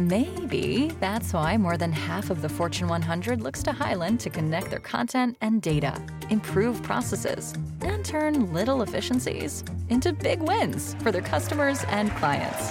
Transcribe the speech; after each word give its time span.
Maybe 0.00 0.90
that's 0.98 1.34
why 1.34 1.58
more 1.58 1.76
than 1.76 1.92
half 1.92 2.30
of 2.30 2.40
the 2.40 2.48
Fortune 2.48 2.88
100 2.88 3.42
looks 3.42 3.62
to 3.64 3.72
Highland 3.72 4.18
to 4.20 4.30
connect 4.30 4.70
their 4.70 4.78
content 4.78 5.36
and 5.42 5.60
data, 5.60 6.02
improve 6.30 6.82
processes, 6.82 7.52
and 7.82 8.02
turn 8.02 8.50
little 8.54 8.80
efficiencies 8.80 9.62
into 9.90 10.14
big 10.14 10.40
wins 10.40 10.96
for 11.02 11.12
their 11.12 11.20
customers 11.20 11.84
and 11.88 12.10
clients. 12.12 12.70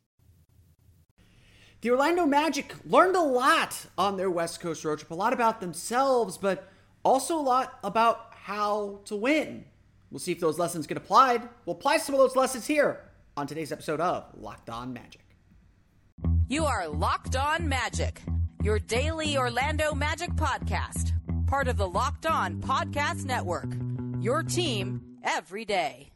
The 1.81 1.89
Orlando 1.89 2.27
Magic 2.27 2.75
learned 2.85 3.15
a 3.15 3.21
lot 3.21 3.87
on 3.97 4.15
their 4.15 4.29
West 4.29 4.59
Coast 4.59 4.85
road 4.85 4.99
trip, 4.99 5.09
a 5.09 5.15
lot 5.15 5.33
about 5.33 5.61
themselves, 5.61 6.37
but 6.37 6.69
also 7.03 7.39
a 7.39 7.41
lot 7.41 7.79
about 7.83 8.27
how 8.35 8.99
to 9.05 9.15
win. 9.15 9.65
We'll 10.11 10.19
see 10.19 10.31
if 10.31 10.39
those 10.39 10.59
lessons 10.59 10.85
get 10.85 10.97
applied. 10.97 11.49
We'll 11.65 11.75
apply 11.75 11.97
some 11.97 12.13
of 12.13 12.19
those 12.19 12.35
lessons 12.35 12.67
here 12.67 13.09
on 13.35 13.47
today's 13.47 13.71
episode 13.71 13.99
of 13.99 14.25
Locked 14.39 14.69
On 14.69 14.93
Magic. 14.93 15.25
You 16.47 16.65
are 16.65 16.87
Locked 16.87 17.35
On 17.35 17.67
Magic, 17.67 18.21
your 18.61 18.77
daily 18.77 19.35
Orlando 19.35 19.95
Magic 19.95 20.29
podcast, 20.31 21.13
part 21.47 21.67
of 21.67 21.77
the 21.77 21.87
Locked 21.87 22.27
On 22.27 22.61
Podcast 22.61 23.25
Network. 23.25 23.73
Your 24.19 24.43
team 24.43 25.17
every 25.23 25.65
day. 25.65 26.10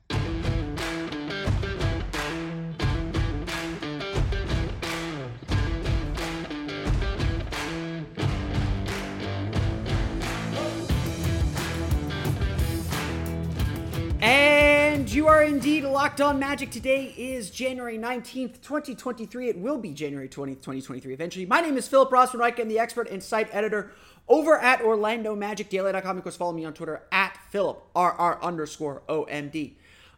And 14.26 15.08
you 15.12 15.28
are 15.28 15.44
indeed 15.44 15.84
locked 15.84 16.20
on 16.20 16.40
magic. 16.40 16.72
Today 16.72 17.14
is 17.16 17.52
January 17.52 18.00
19th, 18.00 18.60
2023. 18.60 19.50
It 19.50 19.60
will 19.60 19.78
be 19.78 19.94
January 19.94 20.28
20th, 20.28 20.64
2023 20.64 21.14
eventually. 21.14 21.46
My 21.46 21.62
name 21.62 21.78
is 21.78 21.88
Philip 21.88 22.10
Rossman-Reich. 22.10 22.60
I'm 22.60 22.68
the 22.68 22.80
expert 22.80 23.08
and 23.08 23.22
site 23.22 23.54
editor 23.54 23.92
over 24.28 24.58
at 24.58 24.82
Orlando 24.82 25.36
Magic 25.36 25.70
Daily.com. 25.70 26.18
Of 26.18 26.24
course, 26.24 26.36
follow 26.36 26.54
me 26.54 26.66
on 26.66 26.74
Twitter 26.74 27.04
at 27.12 27.38
Philip 27.52 27.86
RR 27.96 28.44
underscore 28.44 29.04
OMD. 29.08 29.74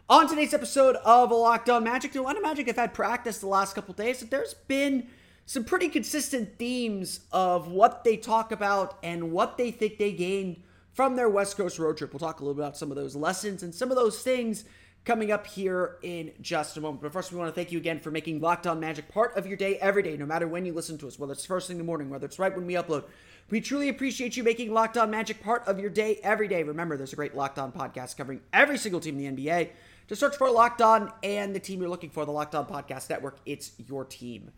On 0.10 0.30
today's 0.30 0.54
episode 0.54 0.96
of 1.04 1.32
Locked 1.32 1.70
On 1.70 1.84
Magic, 1.84 2.14
the 2.14 2.20
Orlando 2.20 2.42
Magic 2.42 2.68
have 2.68 2.78
had 2.78 2.94
practice 2.94 3.40
the 3.40 3.48
last 3.48 3.76
couple 3.76 3.94
days. 3.94 4.22
There's 4.22 4.54
been 4.54 5.08
some 5.46 5.66
pretty 5.66 5.90
consistent 5.90 6.58
themes 6.58 7.20
of 7.34 7.68
what 7.68 8.06
they 8.06 8.16
talk 8.16 8.54
about 8.54 9.00
and 9.04 9.34
what 9.34 9.58
they 9.58 9.70
think 9.70 9.98
they 9.98 10.14
gained 10.14 10.62
from 10.98 11.16
their 11.16 11.30
West 11.30 11.56
Coast 11.58 11.78
road 11.78 11.96
trip. 11.96 12.12
We'll 12.12 12.20
talk 12.20 12.40
a 12.40 12.44
little 12.44 12.56
bit 12.56 12.64
about 12.64 12.76
some 12.76 12.90
of 12.90 12.98
those 12.98 13.16
lessons 13.16 13.62
and 13.62 13.74
some 13.74 13.92
of 13.92 13.96
those 13.96 14.24
things 14.24 14.64
coming 15.06 15.32
up 15.32 15.46
here 15.46 16.00
in 16.02 16.32
just 16.42 16.76
a 16.76 16.82
moment. 16.82 17.04
But 17.04 17.14
first, 17.14 17.32
we 17.32 17.38
want 17.38 17.50
to 17.50 17.54
thank 17.54 17.72
you 17.72 17.78
again 17.78 18.00
for 18.00 18.10
making 18.10 18.42
Locked 18.42 18.66
On 18.66 18.80
Magic 18.80 19.08
part 19.08 19.38
of 19.38 19.46
your 19.46 19.58
day 19.58 19.78
every 19.78 20.02
day, 20.02 20.18
no 20.18 20.26
matter 20.26 20.48
when 20.48 20.66
you 20.66 20.74
listen 20.74 20.98
to 20.98 21.08
us, 21.08 21.20
whether 21.20 21.34
it's 21.34 21.46
first 21.46 21.68
thing 21.68 21.76
in 21.76 21.78
the 21.78 21.84
morning, 21.84 22.10
whether 22.10 22.26
it's 22.26 22.40
right 22.40 22.54
when 22.54 22.66
we 22.66 22.74
upload. 22.74 23.04
We 23.52 23.62
truly 23.62 23.90
appreciate 23.90 24.36
you 24.36 24.44
making 24.44 24.74
Locked 24.74 24.98
On 24.98 25.12
Magic 25.12 25.44
part 25.44 25.68
of 25.68 25.80
your 25.80 25.92
day 25.92 26.20
every 26.24 26.48
day. 26.48 26.64
Remember, 26.64 26.98
there's 26.98 27.14
a 27.14 27.16
great 27.16 27.36
Locked 27.36 27.60
On 27.60 27.72
podcast 27.72 28.18
covering 28.18 28.42
every 28.52 28.80
single 28.80 29.00
team 29.00 29.20
in 29.20 29.36
the 29.36 29.46
NBA. 29.46 29.70
Just 30.08 30.20
search 30.20 30.36
for 30.36 30.50
Locked 30.50 30.82
On 30.82 31.14
and 31.22 31.56
the 31.56 31.60
team 31.60 31.80
you're 31.80 31.92
looking 31.92 32.10
for, 32.10 32.26
the 32.26 32.32
Locked 32.32 32.56
On 32.56 32.66
Podcast 32.66 33.08
Network. 33.08 33.38
It's 33.46 33.74
your 33.78 34.04
team 34.04 34.50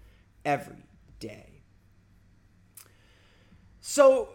every 0.45 0.85
day. 1.19 1.63
So, 3.81 4.29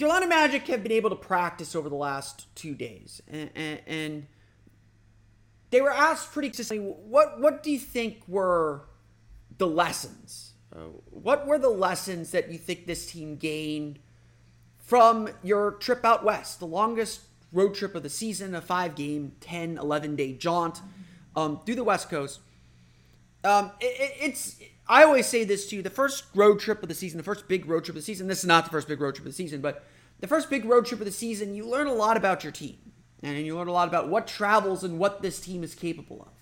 Orlando 0.00 0.28
Magic 0.28 0.66
have 0.68 0.82
been 0.82 0.92
able 0.92 1.10
to 1.10 1.16
practice 1.16 1.74
over 1.74 1.88
the 1.88 1.96
last 1.96 2.54
two 2.54 2.74
days, 2.74 3.20
and, 3.28 3.50
and, 3.54 3.80
and 3.86 4.26
they 5.70 5.80
were 5.80 5.90
asked 5.90 6.32
pretty 6.32 6.48
consistently, 6.48 6.86
"What 6.86 7.40
what 7.40 7.62
do 7.62 7.70
you 7.70 7.78
think 7.78 8.22
were 8.28 8.86
the 9.58 9.66
lessons? 9.66 10.54
Uh, 10.74 10.80
what 11.10 11.46
were 11.46 11.58
the 11.58 11.68
lessons 11.68 12.30
that 12.30 12.50
you 12.52 12.58
think 12.58 12.86
this 12.86 13.10
team 13.10 13.36
gained 13.36 13.98
from 14.78 15.28
your 15.42 15.72
trip 15.72 16.04
out 16.04 16.24
west, 16.24 16.60
the 16.60 16.66
longest 16.66 17.22
road 17.52 17.74
trip 17.74 17.96
of 17.96 18.04
the 18.04 18.08
season, 18.08 18.54
a 18.54 18.60
five-game, 18.60 19.32
10, 19.40 19.76
11-day 19.76 20.34
jaunt 20.34 20.80
um, 21.34 21.60
through 21.66 21.74
the 21.74 21.84
West 21.84 22.08
Coast?" 22.08 22.40
Um, 23.42 23.72
it, 23.80 24.14
it's 24.20 24.56
I 24.90 25.04
always 25.04 25.26
say 25.28 25.44
this 25.44 25.66
to 25.68 25.76
you: 25.76 25.82
the 25.82 25.88
first 25.88 26.24
road 26.34 26.58
trip 26.58 26.82
of 26.82 26.88
the 26.88 26.96
season, 26.96 27.16
the 27.16 27.24
first 27.24 27.46
big 27.46 27.66
road 27.66 27.84
trip 27.84 27.96
of 27.96 28.02
the 28.02 28.04
season. 28.04 28.26
This 28.26 28.40
is 28.40 28.46
not 28.46 28.64
the 28.64 28.70
first 28.70 28.88
big 28.88 29.00
road 29.00 29.14
trip 29.14 29.24
of 29.24 29.32
the 29.32 29.36
season, 29.36 29.60
but 29.60 29.86
the 30.18 30.26
first 30.26 30.50
big 30.50 30.64
road 30.64 30.84
trip 30.84 31.00
of 31.00 31.06
the 31.06 31.12
season, 31.12 31.54
you 31.54 31.64
learn 31.64 31.86
a 31.86 31.94
lot 31.94 32.16
about 32.16 32.42
your 32.42 32.52
team, 32.52 32.76
and 33.22 33.38
you 33.46 33.56
learn 33.56 33.68
a 33.68 33.72
lot 33.72 33.86
about 33.86 34.08
what 34.08 34.26
travels 34.26 34.82
and 34.82 34.98
what 34.98 35.22
this 35.22 35.40
team 35.40 35.62
is 35.62 35.76
capable 35.76 36.22
of. 36.22 36.32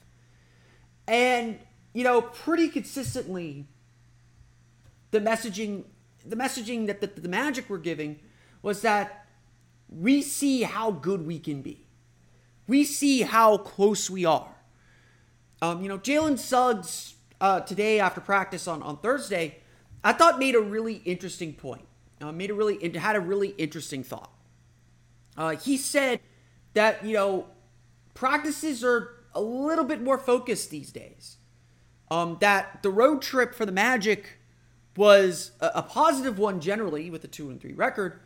And 1.06 1.58
you 1.92 2.04
know, 2.04 2.22
pretty 2.22 2.68
consistently, 2.68 3.66
the 5.10 5.20
messaging, 5.20 5.84
the 6.24 6.36
messaging 6.36 6.86
that 6.86 7.02
the, 7.02 7.06
the 7.06 7.28
Magic 7.28 7.68
were 7.68 7.76
giving 7.76 8.18
was 8.62 8.80
that 8.80 9.26
we 9.90 10.22
see 10.22 10.62
how 10.62 10.90
good 10.90 11.26
we 11.26 11.38
can 11.38 11.60
be. 11.60 11.86
We 12.66 12.84
see 12.84 13.22
how 13.22 13.58
close 13.58 14.08
we 14.08 14.24
are. 14.24 14.54
Um, 15.60 15.82
you 15.82 15.88
know, 15.88 15.98
Jalen 15.98 16.38
Suggs 16.38 17.14
uh, 17.40 17.60
today 17.60 18.00
after 18.00 18.20
practice 18.20 18.66
on, 18.66 18.82
on 18.82 18.98
Thursday, 18.98 19.58
I 20.02 20.12
thought 20.12 20.38
made 20.38 20.54
a 20.54 20.60
really 20.60 21.02
interesting 21.04 21.52
point. 21.52 21.86
Uh, 22.20 22.32
made 22.32 22.50
a 22.50 22.54
really 22.54 22.96
had 22.98 23.14
a 23.14 23.20
really 23.20 23.50
interesting 23.50 24.02
thought. 24.02 24.32
Uh, 25.36 25.50
he 25.50 25.76
said 25.76 26.20
that 26.74 27.04
you 27.04 27.14
know 27.14 27.46
practices 28.14 28.82
are 28.82 29.24
a 29.34 29.40
little 29.40 29.84
bit 29.84 30.02
more 30.02 30.18
focused 30.18 30.70
these 30.70 30.90
days. 30.90 31.36
Um, 32.10 32.38
that 32.40 32.82
the 32.82 32.90
road 32.90 33.22
trip 33.22 33.54
for 33.54 33.66
the 33.66 33.72
Magic 33.72 34.38
was 34.96 35.52
a, 35.60 35.70
a 35.76 35.82
positive 35.82 36.38
one 36.38 36.60
generally 36.60 37.10
with 37.10 37.22
a 37.22 37.28
two 37.28 37.50
and 37.50 37.60
three 37.60 37.74
record, 37.74 38.18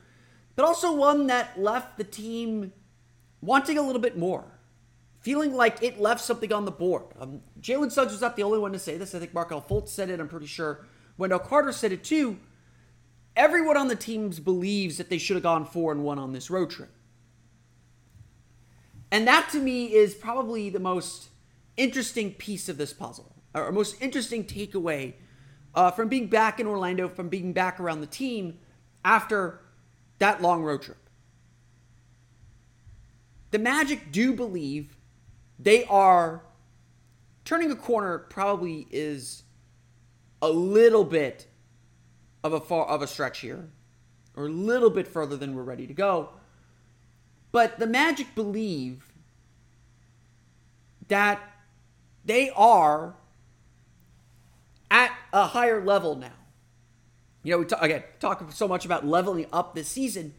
but 0.57 0.65
also 0.65 0.95
one 0.95 1.27
that 1.27 1.61
left 1.61 1.99
the 1.99 2.05
team 2.05 2.73
wanting 3.43 3.77
a 3.77 3.83
little 3.83 4.01
bit 4.01 4.17
more 4.17 4.45
feeling 5.23 5.55
like 5.55 5.83
it 5.83 6.01
left 6.01 6.21
something 6.21 6.53
on 6.53 6.65
the 6.65 6.71
board. 6.71 7.05
Um, 7.19 7.41
Jalen 7.61 7.91
Suggs 7.91 8.13
was 8.13 8.21
not 8.21 8.37
the 8.37 8.43
only 8.43 8.59
one 8.59 8.73
to 8.73 8.79
say 8.79 8.97
this. 8.97 9.15
I 9.15 9.21
think 9.21 9.33
Markelle 9.33 9.63
Fultz 9.63 9.89
said 9.89 10.11
it. 10.11 10.21
I'm 10.21 10.29
pretty 10.29 10.47
sure 10.47 10.85
Wendell 11.17 11.39
Carter 11.39 11.73
said 11.73 11.93
it 11.93 12.05
too. 12.05 12.39
Everyone 13.35 13.77
on 13.77 13.89
the 13.89 13.97
teams 13.97 14.41
believes 14.41 14.99
that 14.99 15.09
they 15.09 15.19
should 15.19 15.37
have 15.37 15.43
gone 15.43 15.65
four 15.65 15.93
and 15.93 16.05
one 16.05 16.19
on 16.19 16.33
this 16.33 16.51
road 16.51 16.71
trip. 16.71 16.91
And 19.11 19.27
that 19.27 19.49
to 19.51 19.59
me 19.59 19.95
is 19.95 20.15
probably 20.15 20.71
the 20.71 20.81
most 20.81 21.29
interesting 21.77 22.33
piece 22.33 22.69
of 22.69 22.77
this 22.77 22.93
puzzle, 22.93 23.35
or 23.55 23.71
most 23.71 24.01
interesting 24.03 24.45
takeaway 24.45 25.15
uh, 25.75 25.91
from 25.91 26.09
being 26.09 26.27
back 26.27 26.59
in 26.59 26.67
Orlando, 26.67 27.09
from 27.09 27.29
being 27.29 27.53
back 27.53 27.79
around 27.79 28.01
the 28.01 28.07
team 28.07 28.59
after 29.05 29.61
that 30.19 30.43
long 30.43 30.63
road 30.63 30.83
trip. 30.83 30.99
The 33.51 33.59
Magic 33.59 34.13
do 34.13 34.33
believe 34.33 34.97
they 35.59 35.85
are 35.85 36.43
turning 37.45 37.71
a 37.71 37.77
corner 37.77 38.19
probably 38.19 38.87
is 38.91 39.43
a 40.41 40.49
little 40.49 41.05
bit 41.05 41.47
of 42.43 42.53
a 42.53 42.61
far 42.61 42.87
of 42.87 43.03
a 43.03 43.07
stretch 43.07 43.41
here 43.41 43.69
or 44.35 44.47
a 44.47 44.51
little 44.51 44.91
bit 44.91 45.07
further 45.07 45.37
than 45.37 45.55
we're 45.55 45.63
ready 45.63 45.87
to 45.87 45.95
go. 45.95 46.31
But 47.53 47.79
the 47.79 47.87
magic 47.87 48.35
believe 48.35 49.13
that 51.09 51.41
they 52.25 52.51
are 52.51 53.15
at 54.91 55.13
a 55.33 55.47
higher 55.49 55.85
level 55.85 56.17
now. 56.17 56.33
You 57.43 57.53
know 57.53 57.59
we 57.59 57.65
talk, 57.67 57.83
again 57.83 58.05
talk 58.21 58.53
so 58.53 58.69
much 58.69 58.85
about 58.85 59.07
leveling 59.07 59.47
up 59.53 59.75
this 59.75 59.89
season 59.89 60.35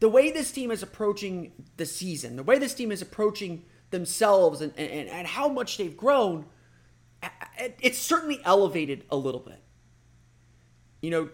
the 0.00 0.08
way 0.08 0.30
this 0.30 0.50
team 0.50 0.70
is 0.70 0.82
approaching 0.82 1.52
the 1.76 1.86
season 1.86 2.36
the 2.36 2.42
way 2.42 2.58
this 2.58 2.74
team 2.74 2.90
is 2.90 3.00
approaching 3.00 3.64
themselves 3.90 4.60
and, 4.60 4.72
and, 4.76 5.08
and 5.08 5.26
how 5.26 5.48
much 5.48 5.76
they've 5.76 5.96
grown, 5.96 6.46
it's 7.80 7.98
certainly 7.98 8.40
elevated 8.44 9.04
a 9.10 9.16
little 9.16 9.40
bit. 9.40 9.62
you 11.02 11.10
know, 11.10 11.28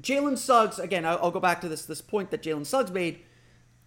Jalen 0.00 0.38
Suggs, 0.38 0.78
again, 0.78 1.04
I'll, 1.04 1.30
go 1.32 1.40
back 1.40 1.60
to 1.62 1.68
this, 1.68 1.84
this 1.84 2.00
point 2.00 2.30
that 2.30 2.42
Jalen 2.42 2.66
Suggs 2.66 2.92
made, 2.92 3.20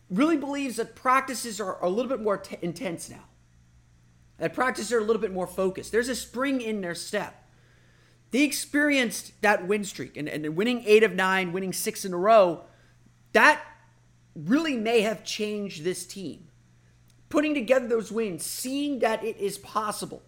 really 0.10 0.36
believes 0.36 0.76
that 0.76 0.94
practices 0.94 1.62
are, 1.62 1.76
are 1.76 1.86
a 1.86 1.90
little 1.90 2.10
bit 2.10 2.22
more 2.22 2.38
t- 2.38 2.58
intense 2.62 3.10
now. 3.10 3.24
That 4.38 4.54
practices 4.54 4.92
are 4.92 5.00
a 5.00 5.04
little 5.04 5.22
bit 5.22 5.32
more 5.32 5.48
focused. 5.48 5.94
There's 5.94 6.10
a 6.10 6.16
spring 6.16 6.60
in 6.60 6.82
their 6.82 6.96
step. 6.96 7.50
They 8.32 8.44
experienced 8.44 9.42
that 9.42 9.68
win 9.68 9.86
streak 9.86 10.18
and, 10.18 10.28
and 10.28 10.58
winning 10.58 10.84
eight 10.86 11.04
of 11.04 11.14
nine, 11.14 11.54
winning 11.54 11.72
six 11.72 12.04
in 12.04 12.14
a 12.14 12.18
row. 12.18 12.64
That 13.32 13.62
really 14.36 14.76
may 14.76 15.02
have 15.02 15.24
changed 15.24 15.84
this 15.84 16.06
team. 16.06 16.48
Putting 17.30 17.54
together 17.54 17.88
those 17.88 18.12
wins, 18.12 18.46
seeing 18.46 19.00
that 19.00 19.24
it 19.24 19.38
is 19.38 19.58
possible, 19.58 20.22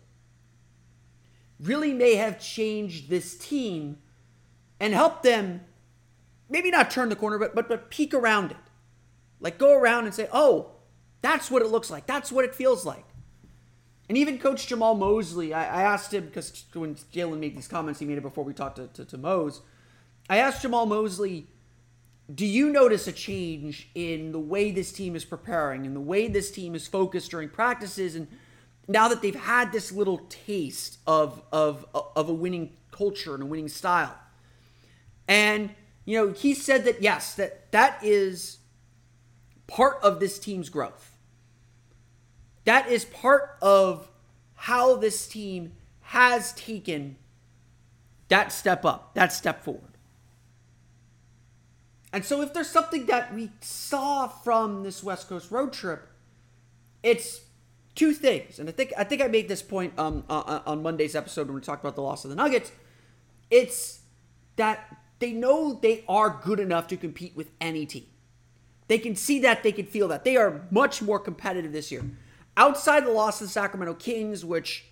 really 1.59 1.93
may 1.93 2.15
have 2.15 2.39
changed 2.39 3.09
this 3.09 3.37
team 3.37 3.97
and 4.79 4.93
helped 4.93 5.23
them 5.23 5.61
maybe 6.49 6.71
not 6.71 6.91
turn 6.91 7.09
the 7.09 7.15
corner, 7.15 7.37
but, 7.37 7.55
but, 7.55 7.67
but 7.67 7.89
peek 7.89 8.13
around 8.13 8.51
it. 8.51 8.57
Like 9.39 9.57
go 9.57 9.77
around 9.77 10.05
and 10.05 10.13
say, 10.13 10.27
oh, 10.31 10.71
that's 11.21 11.51
what 11.51 11.61
it 11.61 11.69
looks 11.69 11.89
like. 11.89 12.05
That's 12.05 12.31
what 12.31 12.45
it 12.45 12.55
feels 12.55 12.85
like. 12.85 13.05
And 14.09 14.17
even 14.17 14.37
Coach 14.37 14.67
Jamahl 14.67 14.97
Mosley, 14.97 15.53
I, 15.53 15.63
I 15.63 15.81
asked 15.83 16.13
him 16.13 16.25
because 16.25 16.65
when 16.73 16.95
Jalen 16.95 17.39
made 17.39 17.55
these 17.55 17.67
comments, 17.67 17.99
he 17.99 18.05
made 18.05 18.17
it 18.17 18.21
before 18.21 18.43
we 18.43 18.53
talked 18.53 18.75
to, 18.75 18.87
to, 18.87 19.05
to 19.05 19.17
Mose. 19.17 19.61
I 20.29 20.37
asked 20.37 20.63
Jamahl 20.63 20.87
Mosley, 20.87 21.47
do 22.33 22.45
you 22.45 22.69
notice 22.69 23.07
a 23.07 23.11
change 23.11 23.89
in 23.95 24.31
the 24.31 24.39
way 24.39 24.71
this 24.71 24.91
team 24.91 25.15
is 25.15 25.25
preparing 25.25 25.85
and 25.85 25.95
the 25.95 26.01
way 26.01 26.27
this 26.27 26.51
team 26.51 26.73
is 26.73 26.87
focused 26.87 27.31
during 27.31 27.49
practices? 27.49 28.15
And 28.15 28.27
now 28.87 29.07
that 29.09 29.21
they've 29.21 29.35
had 29.35 29.71
this 29.71 29.91
little 29.91 30.19
taste 30.29 30.99
of 31.05 31.43
of 31.51 31.85
of 31.93 32.29
a 32.29 32.33
winning 32.33 32.73
culture 32.91 33.33
and 33.33 33.43
a 33.43 33.45
winning 33.45 33.67
style. 33.67 34.15
And 35.27 35.71
you 36.05 36.17
know 36.17 36.33
he 36.33 36.53
said 36.53 36.85
that 36.85 37.01
yes 37.01 37.35
that 37.35 37.71
that 37.71 37.99
is 38.03 38.59
part 39.67 39.97
of 40.01 40.19
this 40.19 40.39
team's 40.39 40.69
growth. 40.69 41.17
That 42.65 42.87
is 42.89 43.05
part 43.05 43.57
of 43.61 44.09
how 44.55 44.95
this 44.95 45.27
team 45.27 45.73
has 46.01 46.53
taken 46.53 47.17
that 48.29 48.51
step 48.51 48.85
up 48.85 49.13
that 49.13 49.33
step 49.33 49.63
forward 49.63 49.92
and 52.13 52.23
so, 52.23 52.41
if 52.41 52.53
there's 52.53 52.69
something 52.69 53.07
that 53.07 53.33
we 53.33 53.49
saw 53.59 54.27
from 54.27 54.83
this 54.83 55.03
West 55.03 55.27
Coast 55.27 55.49
road 55.49 55.73
trip, 55.73 56.07
it's 57.01 57.41
two 57.95 58.13
things. 58.13 58.59
And 58.59 58.69
I 58.69 58.71
think 58.71 58.93
I 58.95 59.03
think 59.03 59.21
I 59.23 59.27
made 59.27 59.49
this 59.49 59.63
point 59.63 59.97
um, 59.97 60.23
uh, 60.29 60.39
uh, 60.39 60.61
on 60.67 60.83
Monday's 60.83 61.15
episode 61.15 61.47
when 61.47 61.55
we 61.55 61.61
talked 61.61 61.83
about 61.83 61.95
the 61.95 62.03
loss 62.03 62.23
of 62.23 62.29
the 62.29 62.35
Nuggets. 62.35 62.71
It's 63.49 64.01
that 64.57 64.95
they 65.17 65.31
know 65.31 65.73
they 65.73 66.05
are 66.07 66.39
good 66.43 66.59
enough 66.59 66.85
to 66.87 66.97
compete 66.97 67.35
with 67.35 67.49
any 67.59 67.87
team. 67.87 68.05
They 68.87 68.99
can 68.99 69.15
see 69.15 69.39
that. 69.39 69.63
They 69.63 69.71
can 69.71 69.87
feel 69.87 70.07
that. 70.09 70.23
They 70.23 70.37
are 70.37 70.67
much 70.69 71.01
more 71.01 71.19
competitive 71.19 71.71
this 71.71 71.91
year. 71.91 72.03
Outside 72.55 73.07
the 73.07 73.11
loss 73.11 73.41
of 73.41 73.47
the 73.47 73.51
Sacramento 73.53 73.95
Kings, 73.95 74.45
which 74.45 74.85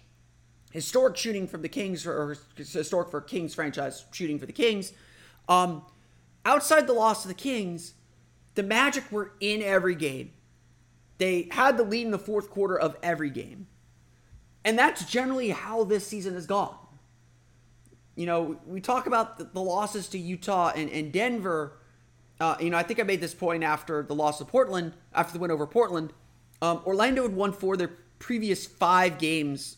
historic 0.72 1.18
shooting 1.18 1.48
from 1.48 1.62
the 1.62 1.70
Kings, 1.70 2.08
or 2.08 2.36
historic 2.56 3.10
for 3.10 3.22
Kings 3.22 3.54
franchise 3.54 4.06
shooting 4.12 4.40
for 4.40 4.48
the 4.48 4.54
Kings. 4.54 4.94
Um, 5.48 5.84
outside 6.46 6.88
the 6.88 6.94
loss 6.94 7.24
of 7.24 7.30
the 7.30 7.36
Kings, 7.36 7.94
the 8.56 8.64
Magic 8.64 9.12
were 9.12 9.34
in 9.40 9.62
every 9.62 9.96
game. 9.96 10.32
They 11.18 11.48
had 11.52 11.78
the 11.78 11.84
lead 11.84 12.06
in 12.06 12.12
the 12.12 12.20
fourth 12.20 12.50
quarter 12.50 12.78
of 12.78 12.98
every 13.04 13.30
game. 13.30 13.68
And 14.64 14.78
that's 14.78 15.06
generally 15.06 15.50
how 15.50 15.84
this 15.84 16.06
season 16.06 16.34
has 16.34 16.46
gone. 16.46 16.76
You 18.16 18.26
know, 18.26 18.60
we 18.66 18.82
talk 18.82 19.08
about 19.08 19.54
the, 19.54 19.62
losses 19.62 20.08
to 20.10 20.18
Utah 20.18 20.72
and, 20.76 20.90
and 20.90 21.12
Denver. 21.12 21.78
Uh, 22.40 22.56
you 22.60 22.70
know, 22.70 22.78
I 22.78 22.84
think 22.84 23.00
I 23.00 23.04
made 23.04 23.22
this 23.22 23.34
point 23.34 23.64
after 23.64 24.04
the 24.04 24.14
loss 24.14 24.42
of 24.42 24.48
Portland, 24.48 24.94
after 25.14 25.34
the 25.34 25.40
win 25.40 25.52
over 25.52 25.66
Portland. 25.66 26.12
Um, 26.62 26.82
Orlando 26.86 27.24
had 27.24 27.36
won 27.36 27.54
four 27.54 27.74
of 27.74 27.80
their 27.80 27.92
previous 28.20 28.68
five 28.68 29.18
games 29.18 29.78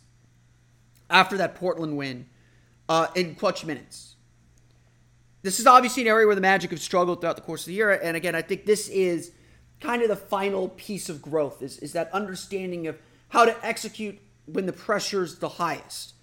after 1.09 1.37
that 1.37 1.55
Portland 1.55 1.95
win 1.95 2.25
uh, 2.89 3.07
in 3.15 3.35
clutch 3.35 3.63
minutes 3.63 4.12
this 5.43 5.59
is 5.59 5.67
obviously 5.67 6.01
an 6.03 6.07
area 6.07 6.25
where 6.25 6.35
the 6.35 6.41
Magic 6.41 6.71
have 6.71 6.79
struggled 6.81 7.21
throughout 7.21 7.35
the 7.35 7.41
course 7.41 7.61
of 7.61 7.67
the 7.67 7.73
year. 7.73 7.91
And 7.91 8.17
again, 8.17 8.33
I 8.33 8.41
think 8.41 8.65
this 8.65 8.87
is 8.89 9.31
kind 9.79 10.01
of 10.01 10.07
the 10.07 10.15
final 10.15 10.69
piece 10.69 11.09
of 11.09 11.21
growth 11.21 11.61
is, 11.61 11.77
is 11.79 11.93
that 11.93 12.11
understanding 12.13 12.87
of 12.87 12.97
how 13.29 13.45
to 13.45 13.65
execute 13.65 14.19
when 14.45 14.65
the 14.65 14.73
pressure's 14.73 15.39
the 15.39 15.49
highest. 15.49 16.13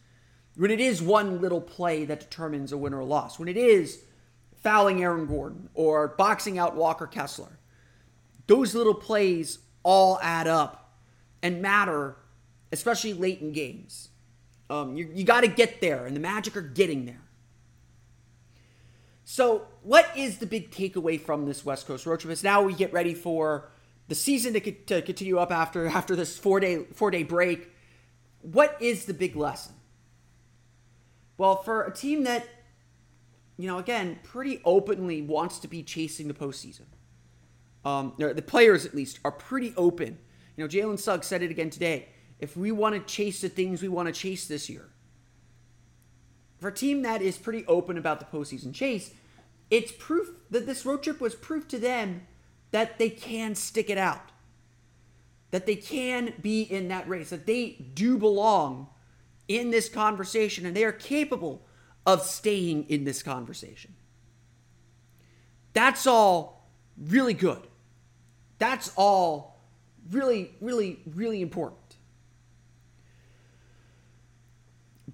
When 0.57 0.71
it 0.71 0.81
is 0.81 1.01
one 1.01 1.41
little 1.41 1.61
play 1.61 2.05
that 2.07 2.21
determines 2.21 2.73
a 2.73 2.79
win 2.79 2.95
or 2.95 3.01
a 3.01 3.05
loss. 3.05 3.39
When 3.39 3.49
it 3.49 3.57
is 3.57 4.03
fouling 4.63 5.03
Aaron 5.03 5.27
Gordon 5.27 5.69
or 5.75 6.09
boxing 6.09 6.59
out 6.59 6.77
Walker 6.77 7.07
Kessler. 7.07 7.59
Those 8.47 8.75
little 8.75 8.95
plays 8.95 9.59
all 9.83 10.19
add 10.23 10.47
up 10.47 10.99
and 11.43 11.63
matter, 11.63 12.17
especially 12.73 13.13
late 13.13 13.41
in 13.41 13.53
games. 13.53 14.09
Um, 14.69 14.97
you 14.97 15.11
you 15.13 15.25
got 15.25 15.41
to 15.41 15.49
get 15.49 15.81
there, 15.81 16.07
and 16.07 16.15
the 16.15 16.21
Magic 16.21 16.57
are 16.57 16.63
getting 16.63 17.07
there. 17.07 17.23
So, 19.33 19.69
what 19.85 20.11
is 20.17 20.39
the 20.39 20.47
big 20.47 20.73
takeaway 20.73 21.21
from 21.21 21.47
this 21.47 21.65
West 21.65 21.87
Coast 21.87 22.05
road 22.05 22.19
trip? 22.19 22.33
Is 22.33 22.43
now 22.43 22.63
we 22.63 22.75
get 22.75 22.93
ready 22.93 23.15
for 23.15 23.71
the 24.09 24.17
season 24.17 24.55
to, 24.55 24.61
to 24.73 25.03
continue 25.03 25.39
up 25.39 25.53
after 25.53 25.87
after 26.01 26.17
this 26.17 26.37
four 26.37 26.59
day 26.59 26.83
four 26.95 27.13
day 27.13 27.23
break. 27.23 27.71
What 28.43 28.77
is 28.81 29.05
the 29.05 29.15
big 29.15 29.37
lesson? 29.37 29.75
Well, 31.39 31.63
for 31.63 31.85
a 31.85 31.95
team 31.95 32.25
that, 32.25 32.45
you 33.57 33.69
know, 33.69 33.79
again, 33.79 34.19
pretty 34.25 34.61
openly 34.65 35.23
wants 35.23 35.61
to 35.61 35.69
be 35.69 35.85
chasing 35.85 36.27
the 36.27 36.35
postseason, 36.35 36.87
um, 37.85 38.15
the 38.19 38.43
players 38.45 38.85
at 38.85 38.97
least 38.97 39.21
are 39.25 39.31
pretty 39.31 39.73
open. 39.77 40.19
You 40.57 40.65
know, 40.65 40.69
Jalen 40.69 40.99
Suggs 40.99 41.29
said 41.29 41.45
it 41.45 41.53
again 41.53 41.71
today. 41.71 42.09
If 42.41 42.57
we 42.57 42.73
want 42.73 42.97
to 42.97 43.01
chase 43.03 43.43
the 43.43 43.49
things 43.49 43.81
we 43.81 43.89
want 43.89 44.09
to 44.09 44.13
chase 44.13 44.49
this 44.49 44.69
year, 44.69 44.89
for 46.59 46.67
a 46.69 46.73
team 46.73 47.03
that 47.03 47.23
is 47.23 47.39
pretty 47.39 47.65
open 47.67 47.97
about 47.97 48.19
the 48.19 48.27
postseason 48.27 48.75
chase, 48.75 49.15
it's 49.71 49.93
proof 49.93 50.29
that 50.51 50.67
this 50.67 50.85
road 50.85 51.03
trip 51.03 51.21
was 51.21 51.35
proof 51.35 51.69
to 51.69 51.79
them 51.79 52.27
that 52.73 52.99
they 52.99 53.11
can 53.11 53.55
stick 53.55 53.89
it 53.89 53.99
out. 53.99 54.33
That 55.51 55.67
they 55.67 55.77
can 55.77 56.35
be 56.41 56.63
in 56.63 56.89
that 56.89 57.09
race, 57.09 57.31
that 57.31 57.47
they 57.47 57.91
do 57.95 58.19
belong 58.19 58.89
in 59.49 59.71
this 59.71 59.89
conversation 59.89 60.65
and 60.67 60.77
they 60.77 60.85
are 60.85 60.93
capable 60.93 61.67
of 62.07 62.23
staying 62.23 62.85
in 62.89 63.05
this 63.05 63.23
conversation. 63.23 63.95
That's 65.73 66.07
all 66.07 66.71
really 66.97 67.35
good. 67.35 67.67
That's 68.59 68.93
all 68.97 69.61
really, 70.11 70.53
really, 70.61 71.01
really 71.07 71.43
important. 71.43 71.97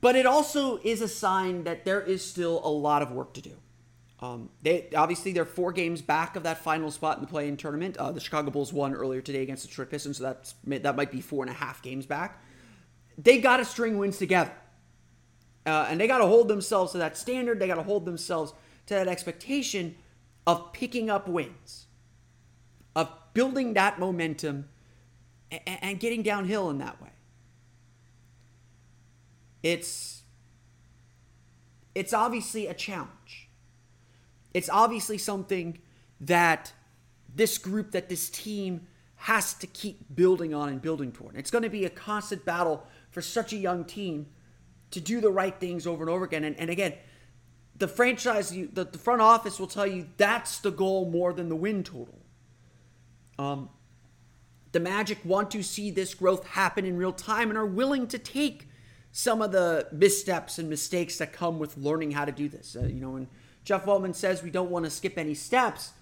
But 0.00 0.16
it 0.16 0.26
also 0.26 0.78
is 0.84 1.00
a 1.00 1.08
sign 1.08 1.64
that 1.64 1.84
there 1.84 2.02
is 2.02 2.25
still 2.25 2.60
a 2.64 2.68
lot 2.68 3.02
of 3.02 3.10
work 3.10 3.32
to 3.34 3.40
do. 3.40 3.56
Um, 4.20 4.49
they 4.62 4.88
obviously 4.96 5.32
they're 5.32 5.44
four 5.44 5.73
games 5.73 6.00
back 6.00 6.37
of 6.37 6.44
that 6.44 6.58
final 6.58 6.90
spot 6.90 7.18
in 7.18 7.20
the 7.23 7.28
play-in 7.28 7.56
tournament. 7.56 7.99
Uh, 7.99 8.12
the 8.12 8.20
Chicago 8.20 8.50
Bulls 8.50 8.73
won 8.73 8.94
earlier 8.94 9.20
today 9.20 9.42
against 9.42 9.62
the 9.62 9.68
Detroit 9.68 9.90
Pistons, 9.90 10.18
so 10.18 10.25
that's 10.25 10.54
that 10.64 10.96
might 10.96 11.11
be 11.11 11.20
four 11.20 11.44
and 11.44 11.50
a 11.50 11.54
half 11.54 11.82
games 11.82 12.06
back. 12.06 12.42
They 13.18 13.40
got 13.40 13.58
to 13.58 13.64
string 13.64 13.99
wins 13.99 14.16
together, 14.16 14.52
uh, 15.66 15.87
and 15.90 16.00
they 16.00 16.06
got 16.06 16.18
to 16.18 16.26
hold 16.26 16.49
themselves 16.49 16.92
to 16.92 16.99
that 16.99 17.18
standard. 17.18 17.61
They 17.61 17.66
got 17.66 17.75
to 17.75 17.82
hold 17.82 18.06
themselves 18.06 18.54
to 18.87 18.94
that 18.94 19.06
expectation 19.06 19.96
of 20.46 20.73
picking 20.73 21.11
up 21.11 21.28
wins, 21.28 21.87
of 22.94 23.11
building 23.35 23.75
that 23.75 23.99
momentum, 23.99 24.68
and, 25.50 25.78
and 25.82 26.00
getting 26.00 26.23
downhill 26.23 26.70
in 26.70 26.78
that 26.78 27.02
way. 27.02 27.11
It's 29.62 30.23
it's 31.94 32.14
obviously 32.14 32.66
a 32.66 32.75
challenge 32.75 33.45
it's 34.56 34.70
obviously 34.70 35.18
something 35.18 35.78
that 36.18 36.72
this 37.34 37.58
group, 37.58 37.90
that 37.90 38.08
this 38.08 38.30
team 38.30 38.86
has 39.16 39.52
to 39.52 39.66
keep 39.66 40.16
building 40.16 40.54
on 40.54 40.70
and 40.70 40.80
building 40.80 41.12
toward. 41.12 41.36
It's 41.36 41.50
going 41.50 41.64
to 41.64 41.68
be 41.68 41.84
a 41.84 41.90
constant 41.90 42.42
battle 42.46 42.86
for 43.10 43.20
such 43.20 43.52
a 43.52 43.56
young 43.58 43.84
team 43.84 44.28
to 44.92 45.00
do 45.00 45.20
the 45.20 45.28
right 45.28 45.54
things 45.60 45.86
over 45.86 46.04
and 46.04 46.08
over 46.08 46.25
again. 46.25 46.42
And, 46.42 46.58
and 46.58 46.70
again, 46.70 46.94
the 47.76 47.86
franchise, 47.86 48.48
the, 48.48 48.84
the 48.84 48.96
front 48.96 49.20
office 49.20 49.60
will 49.60 49.66
tell 49.66 49.86
you 49.86 50.06
that's 50.16 50.56
the 50.56 50.70
goal 50.70 51.10
more 51.10 51.34
than 51.34 51.50
the 51.50 51.56
win 51.56 51.84
total. 51.84 52.18
Um, 53.38 53.68
the 54.72 54.80
Magic 54.80 55.18
want 55.22 55.50
to 55.50 55.62
see 55.62 55.90
this 55.90 56.14
growth 56.14 56.46
happen 56.46 56.86
in 56.86 56.96
real 56.96 57.12
time 57.12 57.50
and 57.50 57.58
are 57.58 57.66
willing 57.66 58.06
to 58.06 58.18
take 58.18 58.70
some 59.12 59.42
of 59.42 59.52
the 59.52 59.86
missteps 59.92 60.58
and 60.58 60.70
mistakes 60.70 61.18
that 61.18 61.34
come 61.34 61.58
with 61.58 61.76
learning 61.76 62.12
how 62.12 62.25
to 62.25 62.32
do 62.32 62.48
this. 62.48 62.75
Uh, 62.75 62.86
you 62.86 63.00
know, 63.02 63.16
and 63.16 63.26
Jeff 63.66 63.85
Weltman 63.85 64.14
says 64.14 64.44
we 64.44 64.50
don't 64.50 64.70
want 64.70 64.85
to 64.85 64.90
skip 64.90 65.18
any 65.18 65.35
steps. 65.35 65.92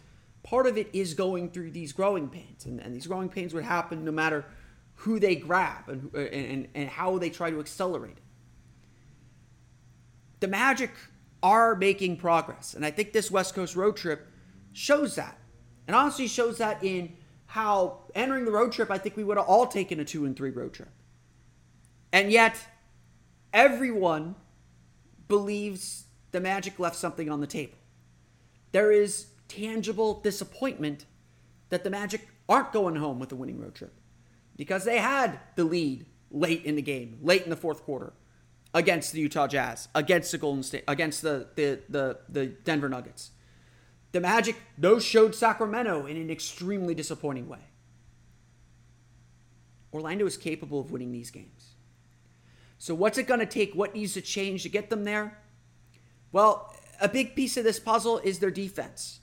Part 0.43 0.67
of 0.67 0.77
it 0.77 0.91
is 0.93 1.15
going 1.15 1.51
through 1.51 1.71
these 1.71 1.95
growing 1.95 2.29
pains, 2.29 2.67
and, 2.67 2.79
and 2.79 2.95
these 2.95 3.07
growing 3.07 3.31
pains 3.31 3.55
would 3.55 3.65
happen 3.65 4.05
no 4.05 4.13
matter 4.13 4.45
who 4.97 5.19
they 5.19 5.35
grab 5.35 5.89
and, 5.89 6.15
and, 6.15 6.69
and 6.75 6.89
how 6.91 7.17
they 7.17 7.31
try 7.31 7.51
to 7.51 7.59
accelerate 7.59 8.19
it. 8.19 8.23
The 10.41 10.49
Magic 10.49 10.91
are 11.43 11.75
making 11.75 12.19
progress. 12.19 12.75
And 12.75 12.85
I 12.85 12.91
think 12.91 13.15
this 13.15 13.31
West 13.31 13.55
Coast 13.55 13.75
road 13.75 13.97
trip 13.97 14.29
shows 14.73 15.15
that. 15.17 15.39
And 15.87 15.97
honestly 15.97 16.29
shows 16.29 16.59
that 16.59 16.85
in 16.85 17.17
how 17.47 18.01
entering 18.15 18.45
the 18.45 18.53
road 18.53 18.73
trip, 18.73 18.91
I 18.91 18.99
think 18.99 19.17
we 19.17 19.25
would 19.25 19.39
have 19.39 19.47
all 19.47 19.67
taken 19.67 20.01
a 20.01 20.05
two 20.05 20.27
and 20.27 20.37
three 20.37 20.51
road 20.51 20.75
trip. 20.75 20.91
And 22.13 22.31
yet, 22.31 22.59
everyone 23.55 24.35
believes 25.29 26.04
the 26.35 26.41
Magic 26.41 26.81
left 26.81 26.97
something 26.97 27.31
on 27.31 27.41
the 27.41 27.47
table. 27.47 27.79
There 28.73 28.91
is 28.91 29.29
tangible 29.47 30.21
disappointment 30.21 31.07
that 31.69 31.85
the 31.85 31.91
Magic 31.91 32.27
aren't 32.49 32.73
going 32.73 32.97
home 32.97 33.21
with 33.21 33.31
a 33.31 33.37
winning 33.37 33.61
road 33.61 33.77
trip 33.77 33.95
because 34.57 34.85
they 34.85 34.99
had 34.99 35.39
the 35.55 35.63
lead 35.63 36.07
late 36.33 36.65
in 36.65 36.75
the 36.75 36.83
game, 36.83 37.21
late 37.23 37.45
in 37.45 37.51
the 37.51 37.57
fourth 37.57 37.85
quarter 37.85 38.15
against 38.75 39.13
the 39.13 39.21
Utah 39.21 39.47
Jazz, 39.47 39.87
against 39.95 40.33
the 40.33 40.39
Golden 40.39 40.65
State, 40.65 40.83
against 40.89 41.23
the 41.23 41.47
the 41.55 41.79
the, 41.89 42.19
the 42.29 42.47
Denver 42.47 42.89
Nuggets. 42.89 43.31
The 44.11 44.21
Magic 44.21 44.57
no 44.77 44.99
showed 44.99 45.37
Sacramento 45.37 46.07
in 46.07 46.17
an 46.17 46.31
extremely 46.31 46.97
disappointing 46.97 47.49
way. 47.49 47.63
Orlando 49.93 50.27
is 50.27 50.37
capable 50.37 50.81
of 50.81 50.91
winning 50.91 51.13
these 51.13 51.31
games. 51.31 51.77
So 52.79 52.93
what's 52.93 53.19
it 53.19 53.29
going 53.29 53.39
to 53.39 53.47
take? 53.47 53.73
What 53.75 53.95
needs 53.95 54.15
to 54.15 54.21
change 54.21 54.65
to 54.65 54.69
get 54.69 54.91
them 54.91 55.05
there? 55.05 55.39
Well, 56.35 56.75
a 57.01 57.09
big 57.09 57.37
piece 57.37 57.57
of 57.57 57.63
this 57.63 57.79
puzzle 57.79 58.19
is 58.19 58.41
their 58.41 58.51
defense. 58.51 59.21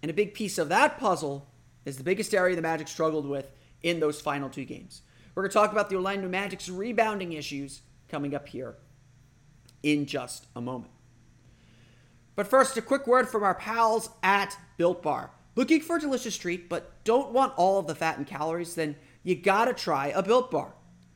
And 0.00 0.08
a 0.08 0.14
big 0.14 0.34
piece 0.34 0.56
of 0.56 0.68
that 0.68 1.00
puzzle 1.00 1.48
is 1.84 1.96
the 1.96 2.04
biggest 2.04 2.32
area 2.32 2.54
the 2.54 2.62
Magic 2.62 2.86
struggled 2.86 3.26
with 3.26 3.50
in 3.82 3.98
those 3.98 4.20
final 4.20 4.48
two 4.48 4.64
games. 4.64 5.02
We're 5.34 5.42
going 5.42 5.50
to 5.50 5.54
talk 5.54 5.72
about 5.72 5.90
the 5.90 5.96
Orlando 5.96 6.28
Magic's 6.28 6.68
rebounding 6.68 7.32
issues 7.32 7.80
coming 8.08 8.36
up 8.36 8.46
here 8.46 8.76
in 9.82 10.06
just 10.06 10.46
a 10.54 10.60
moment. 10.60 10.92
But 12.36 12.46
first, 12.46 12.76
a 12.76 12.82
quick 12.82 13.08
word 13.08 13.28
from 13.28 13.42
our 13.42 13.56
pals 13.56 14.10
at 14.22 14.56
Built 14.76 15.02
Bar. 15.02 15.32
Looking 15.56 15.80
for 15.80 15.96
a 15.96 16.00
delicious 16.00 16.36
treat, 16.36 16.68
but 16.68 17.02
don't 17.02 17.32
want 17.32 17.54
all 17.56 17.80
of 17.80 17.88
the 17.88 17.96
fat 17.96 18.16
and 18.16 18.28
calories? 18.28 18.76
Then 18.76 18.94
you 19.24 19.34
gotta 19.34 19.74
try 19.74 20.12
a 20.14 20.22
Built 20.22 20.52
Bar. 20.52 20.72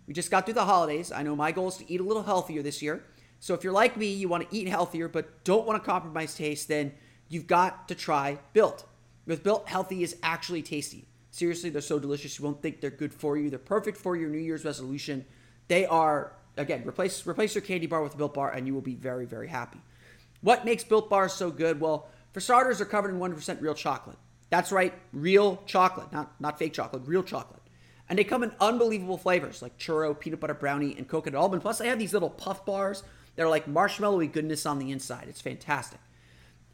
We 0.08 0.14
just 0.14 0.32
got 0.32 0.46
through 0.46 0.54
the 0.54 0.64
holidays. 0.64 1.12
I 1.12 1.22
know 1.22 1.36
my 1.36 1.52
goal 1.52 1.68
is 1.68 1.76
to 1.76 1.88
eat 1.88 2.00
a 2.00 2.04
little 2.04 2.24
healthier 2.24 2.60
this 2.60 2.82
year. 2.82 3.04
So 3.40 3.54
if 3.54 3.64
you're 3.64 3.72
like 3.72 3.96
me, 3.96 4.12
you 4.12 4.28
want 4.28 4.48
to 4.48 4.56
eat 4.56 4.68
healthier 4.68 5.08
but 5.08 5.44
don't 5.44 5.66
want 5.66 5.82
to 5.82 5.86
compromise 5.86 6.34
taste, 6.34 6.68
then 6.68 6.92
you've 7.28 7.46
got 7.46 7.88
to 7.88 7.94
try 7.94 8.38
Built. 8.52 8.84
With 9.26 9.42
Built, 9.42 9.68
healthy 9.68 10.02
is 10.02 10.16
actually 10.22 10.62
tasty. 10.62 11.06
Seriously, 11.30 11.70
they're 11.70 11.82
so 11.82 11.98
delicious 11.98 12.38
you 12.38 12.44
won't 12.44 12.62
think 12.62 12.80
they're 12.80 12.90
good 12.90 13.12
for 13.12 13.36
you. 13.36 13.50
They're 13.50 13.58
perfect 13.58 13.98
for 13.98 14.16
your 14.16 14.28
New 14.28 14.38
Year's 14.38 14.64
resolution. 14.64 15.24
They 15.68 15.86
are 15.86 16.32
again 16.56 16.82
replace 16.86 17.24
replace 17.26 17.54
your 17.54 17.62
candy 17.62 17.86
bar 17.86 18.02
with 18.02 18.14
a 18.14 18.16
Built 18.16 18.34
Bar, 18.34 18.50
and 18.50 18.66
you 18.66 18.74
will 18.74 18.80
be 18.80 18.94
very 18.94 19.26
very 19.26 19.46
happy. 19.46 19.78
What 20.40 20.64
makes 20.64 20.82
Built 20.82 21.10
Bars 21.10 21.32
so 21.32 21.50
good? 21.50 21.80
Well, 21.80 22.08
for 22.32 22.40
starters, 22.40 22.78
they're 22.78 22.86
covered 22.86 23.10
in 23.10 23.20
100% 23.20 23.60
real 23.60 23.74
chocolate. 23.74 24.16
That's 24.50 24.72
right, 24.72 24.94
real 25.12 25.62
chocolate, 25.66 26.12
not 26.12 26.32
not 26.40 26.58
fake 26.58 26.72
chocolate, 26.72 27.02
real 27.06 27.22
chocolate. 27.22 27.60
And 28.08 28.18
they 28.18 28.24
come 28.24 28.42
in 28.42 28.52
unbelievable 28.58 29.18
flavors 29.18 29.60
like 29.60 29.78
churro, 29.78 30.18
peanut 30.18 30.40
butter 30.40 30.54
brownie, 30.54 30.96
and 30.96 31.06
coconut 31.06 31.40
almond. 31.40 31.60
Plus, 31.60 31.78
they 31.78 31.88
have 31.88 31.98
these 31.98 32.14
little 32.14 32.30
puff 32.30 32.64
bars 32.64 33.02
that 33.38 33.44
are 33.44 33.48
like 33.48 33.66
marshmallowy 33.66 34.32
goodness 34.32 34.66
on 34.66 34.80
the 34.80 34.90
inside. 34.90 35.26
It's 35.28 35.40
fantastic. 35.40 36.00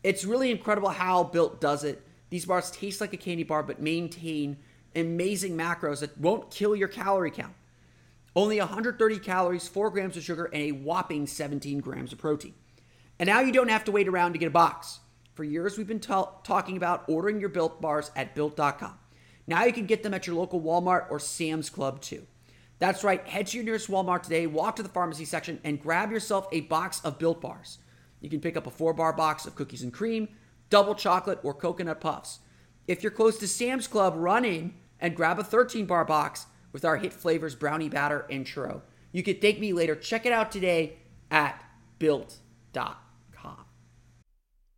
It's 0.03 0.25
really 0.25 0.51
incredible 0.51 0.89
how 0.89 1.23
Built 1.23 1.61
does 1.61 1.85
it. 1.85 2.01
These 2.31 2.47
bars 2.47 2.71
taste 2.71 3.03
like 3.03 3.13
a 3.13 3.19
candy 3.19 3.43
bar, 3.43 3.63
but 3.63 3.83
maintain 3.83 4.57
amazing 4.97 5.59
macros 5.59 6.01
that 6.01 6.17
won't 6.17 6.51
kill 6.51 6.75
your 6.75 6.89
calorie 6.89 7.31
count. 7.31 7.53
Only 8.35 8.59
130 8.61 9.19
calories, 9.19 9.69
4 9.69 9.91
grams 9.91 10.17
of 10.17 10.25
sugar, 10.25 10.47
and 10.47 10.63
a 10.63 10.73
whopping 10.73 11.27
17 11.27 11.81
grams 11.81 12.15
of 12.15 12.19
protein. 12.19 12.55
And 13.19 13.27
now 13.27 13.41
you 13.41 13.53
don't 13.53 13.69
have 13.69 13.85
to 13.85 13.93
wait 13.93 14.09
around 14.09 14.33
to 14.33 14.39
get 14.39 14.47
a 14.47 14.51
box. 14.51 15.01
For 15.35 15.45
years, 15.45 15.77
we've 15.77 15.87
been 15.87 16.01
ta- 16.01 16.33
talking 16.45 16.79
about 16.79 17.05
ordering 17.09 17.41
your 17.41 17.51
built 17.51 17.83
bars 17.83 18.11
at 18.17 18.35
built.com. 18.35 18.99
Now 19.47 19.65
you 19.65 19.73
can 19.75 19.85
get 19.85 20.03
them 20.03 20.15
at 20.15 20.27
your 20.27 20.37
local 20.37 20.63
Walmart 20.63 21.11
or 21.11 21.21
Sam's 21.21 21.69
Club 21.69 22.01
too. 22.01 22.27
That's 22.79 23.05
right, 23.05 23.27
head 23.27 23.47
to 23.49 23.57
your 23.57 23.65
nearest 23.65 23.89
Walmart 23.89 24.23
today, 24.23 24.47
walk 24.47 24.77
to 24.77 24.83
the 24.83 24.89
pharmacy 24.89 25.25
section, 25.25 25.61
and 25.65 25.81
grab 25.81 26.11
yourself 26.11 26.49
a 26.53 26.63
box 26.63 27.01
of 27.05 27.19
built 27.19 27.41
bars. 27.41 27.79
You 28.21 28.29
can 28.29 28.41
pick 28.41 28.57
up 28.57 28.67
a 28.67 28.71
four 28.71 28.93
bar 28.93 29.13
box 29.13 29.47
of 29.47 29.55
cookies 29.55 29.83
and 29.83 29.93
cream, 29.93 30.29
double 30.71 30.95
chocolate, 30.95 31.41
or 31.43 31.55
coconut 31.55 32.01
puffs. 32.01 32.41
If 32.87 33.03
you're 33.03 33.13
close 33.13 33.39
to 33.39 33.49
Sam's 33.49 33.87
Club, 33.87 34.15
run 34.17 34.45
in 34.45 34.75
and 34.99 35.17
grab 35.17 35.39
a 35.39 35.45
13 35.45 35.87
bar 35.87 36.05
box 36.05 36.47
with 36.73 36.85
our 36.85 36.97
hit 36.97 37.13
flavors 37.13 37.55
brownie 37.55 37.89
batter 37.89 38.27
and 38.31 38.45
churro. 38.45 38.83
You 39.13 39.23
can 39.23 39.37
thank 39.37 39.61
me 39.61 39.73
later. 39.73 39.95
Check 39.95 40.27
it 40.27 40.33
out 40.33 40.51
today 40.51 40.99
at 41.31 41.63
built.com. 41.99 42.97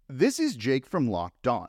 This 0.08 0.38
is 0.38 0.54
Jake 0.54 0.86
from 0.86 1.08
Locked 1.08 1.48
On. 1.48 1.68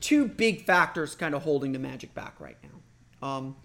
two 0.00 0.26
big 0.26 0.64
factors 0.64 1.14
kind 1.14 1.34
of 1.34 1.42
holding 1.42 1.72
the 1.72 1.78
Magic 1.78 2.14
back 2.14 2.40
right 2.40 2.56
now. 2.62 3.28
Um, 3.28 3.56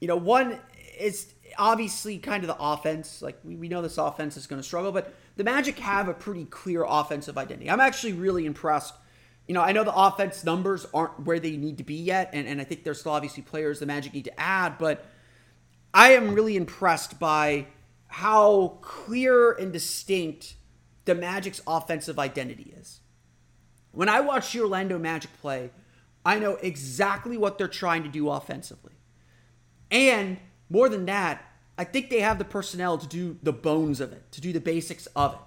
you 0.00 0.08
know, 0.08 0.16
one 0.16 0.58
is 0.98 1.32
obviously 1.58 2.18
kind 2.18 2.42
of 2.42 2.48
the 2.48 2.56
offense. 2.58 3.22
Like 3.22 3.38
we, 3.44 3.56
we 3.56 3.68
know 3.68 3.82
this 3.82 3.98
offense 3.98 4.36
is 4.36 4.46
going 4.46 4.60
to 4.60 4.66
struggle, 4.66 4.92
but 4.92 5.14
the 5.36 5.44
Magic 5.44 5.78
have 5.78 6.08
a 6.08 6.14
pretty 6.14 6.44
clear 6.44 6.84
offensive 6.86 7.38
identity. 7.38 7.70
I'm 7.70 7.80
actually 7.80 8.12
really 8.12 8.46
impressed. 8.46 8.94
You 9.46 9.54
know, 9.54 9.62
I 9.62 9.72
know 9.72 9.84
the 9.84 9.94
offense 9.94 10.44
numbers 10.44 10.86
aren't 10.92 11.24
where 11.24 11.40
they 11.40 11.56
need 11.56 11.78
to 11.78 11.84
be 11.84 11.94
yet, 11.94 12.30
and, 12.32 12.46
and 12.46 12.60
I 12.60 12.64
think 12.64 12.84
there's 12.84 13.00
still 13.00 13.12
obviously 13.12 13.42
players 13.42 13.80
the 13.80 13.86
Magic 13.86 14.14
need 14.14 14.24
to 14.24 14.40
add, 14.40 14.78
but 14.78 15.04
I 15.94 16.12
am 16.12 16.34
really 16.34 16.56
impressed 16.56 17.18
by 17.18 17.66
how 18.06 18.78
clear 18.82 19.52
and 19.52 19.72
distinct 19.72 20.54
the 21.04 21.14
Magic's 21.14 21.60
offensive 21.66 22.18
identity 22.18 22.74
is. 22.78 23.01
When 23.92 24.08
I 24.08 24.20
watch 24.20 24.52
the 24.52 24.60
Orlando 24.60 24.98
Magic 24.98 25.30
play, 25.40 25.70
I 26.24 26.38
know 26.38 26.54
exactly 26.56 27.36
what 27.36 27.58
they're 27.58 27.68
trying 27.68 28.02
to 28.02 28.08
do 28.08 28.28
offensively. 28.30 28.92
And 29.90 30.38
more 30.70 30.88
than 30.88 31.04
that, 31.06 31.44
I 31.76 31.84
think 31.84 32.10
they 32.10 32.20
have 32.20 32.38
the 32.38 32.44
personnel 32.44 32.98
to 32.98 33.06
do 33.06 33.38
the 33.42 33.52
bones 33.52 34.00
of 34.00 34.12
it, 34.12 34.30
to 34.32 34.40
do 34.40 34.52
the 34.52 34.60
basics 34.60 35.06
of 35.14 35.34
it. 35.34 35.40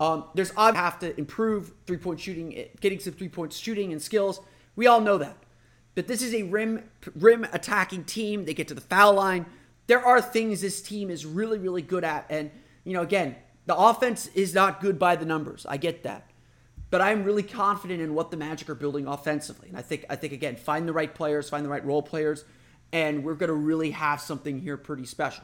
Um, 0.00 0.24
there's 0.34 0.52
obviously 0.56 0.84
have 0.84 0.98
to 1.00 1.18
improve 1.18 1.72
three 1.86 1.96
point 1.96 2.20
shooting, 2.20 2.68
getting 2.80 2.98
some 2.98 3.14
three 3.14 3.28
point 3.28 3.52
shooting 3.52 3.92
and 3.92 4.02
skills. 4.02 4.40
We 4.76 4.86
all 4.86 5.00
know 5.00 5.18
that. 5.18 5.36
But 5.94 6.08
this 6.08 6.22
is 6.22 6.34
a 6.34 6.42
rim 6.42 6.82
rim 7.14 7.46
attacking 7.52 8.04
team. 8.04 8.44
They 8.44 8.54
get 8.54 8.68
to 8.68 8.74
the 8.74 8.80
foul 8.80 9.14
line. 9.14 9.46
There 9.86 10.04
are 10.04 10.20
things 10.20 10.60
this 10.60 10.82
team 10.82 11.10
is 11.10 11.24
really 11.24 11.58
really 11.58 11.82
good 11.82 12.02
at, 12.02 12.26
and 12.28 12.50
you 12.82 12.92
know 12.92 13.02
again, 13.02 13.36
the 13.66 13.76
offense 13.76 14.26
is 14.34 14.52
not 14.52 14.80
good 14.80 14.98
by 14.98 15.14
the 15.14 15.24
numbers. 15.24 15.64
I 15.68 15.76
get 15.76 16.02
that 16.02 16.28
but 16.94 17.00
I'm 17.00 17.24
really 17.24 17.42
confident 17.42 18.00
in 18.00 18.14
what 18.14 18.30
the 18.30 18.36
Magic 18.36 18.70
are 18.70 18.74
building 18.76 19.08
offensively. 19.08 19.68
And 19.68 19.76
I 19.76 19.82
think 19.82 20.04
I 20.08 20.14
think 20.14 20.32
again, 20.32 20.54
find 20.54 20.86
the 20.86 20.92
right 20.92 21.12
players, 21.12 21.50
find 21.50 21.64
the 21.64 21.68
right 21.68 21.84
role 21.84 22.02
players, 22.02 22.44
and 22.92 23.24
we're 23.24 23.34
going 23.34 23.48
to 23.48 23.52
really 23.52 23.90
have 23.90 24.20
something 24.20 24.60
here 24.60 24.76
pretty 24.76 25.04
special. 25.04 25.42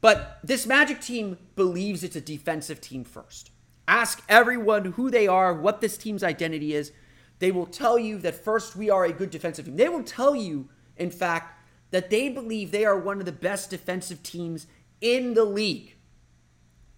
But 0.00 0.38
this 0.42 0.66
Magic 0.66 1.02
team 1.02 1.36
believes 1.56 2.02
it's 2.02 2.16
a 2.16 2.22
defensive 2.22 2.80
team 2.80 3.04
first. 3.04 3.50
Ask 3.86 4.24
everyone 4.30 4.92
who 4.92 5.10
they 5.10 5.28
are, 5.28 5.52
what 5.52 5.82
this 5.82 5.98
team's 5.98 6.24
identity 6.24 6.72
is. 6.72 6.90
They 7.38 7.50
will 7.52 7.66
tell 7.66 7.98
you 7.98 8.16
that 8.20 8.42
first 8.42 8.76
we 8.76 8.88
are 8.88 9.04
a 9.04 9.12
good 9.12 9.28
defensive 9.28 9.66
team. 9.66 9.76
They 9.76 9.90
will 9.90 10.04
tell 10.04 10.34
you, 10.34 10.70
in 10.96 11.10
fact, 11.10 11.62
that 11.90 12.08
they 12.08 12.30
believe 12.30 12.70
they 12.70 12.86
are 12.86 12.98
one 12.98 13.18
of 13.18 13.26
the 13.26 13.30
best 13.30 13.68
defensive 13.68 14.22
teams 14.22 14.66
in 15.02 15.34
the 15.34 15.44
league. 15.44 15.96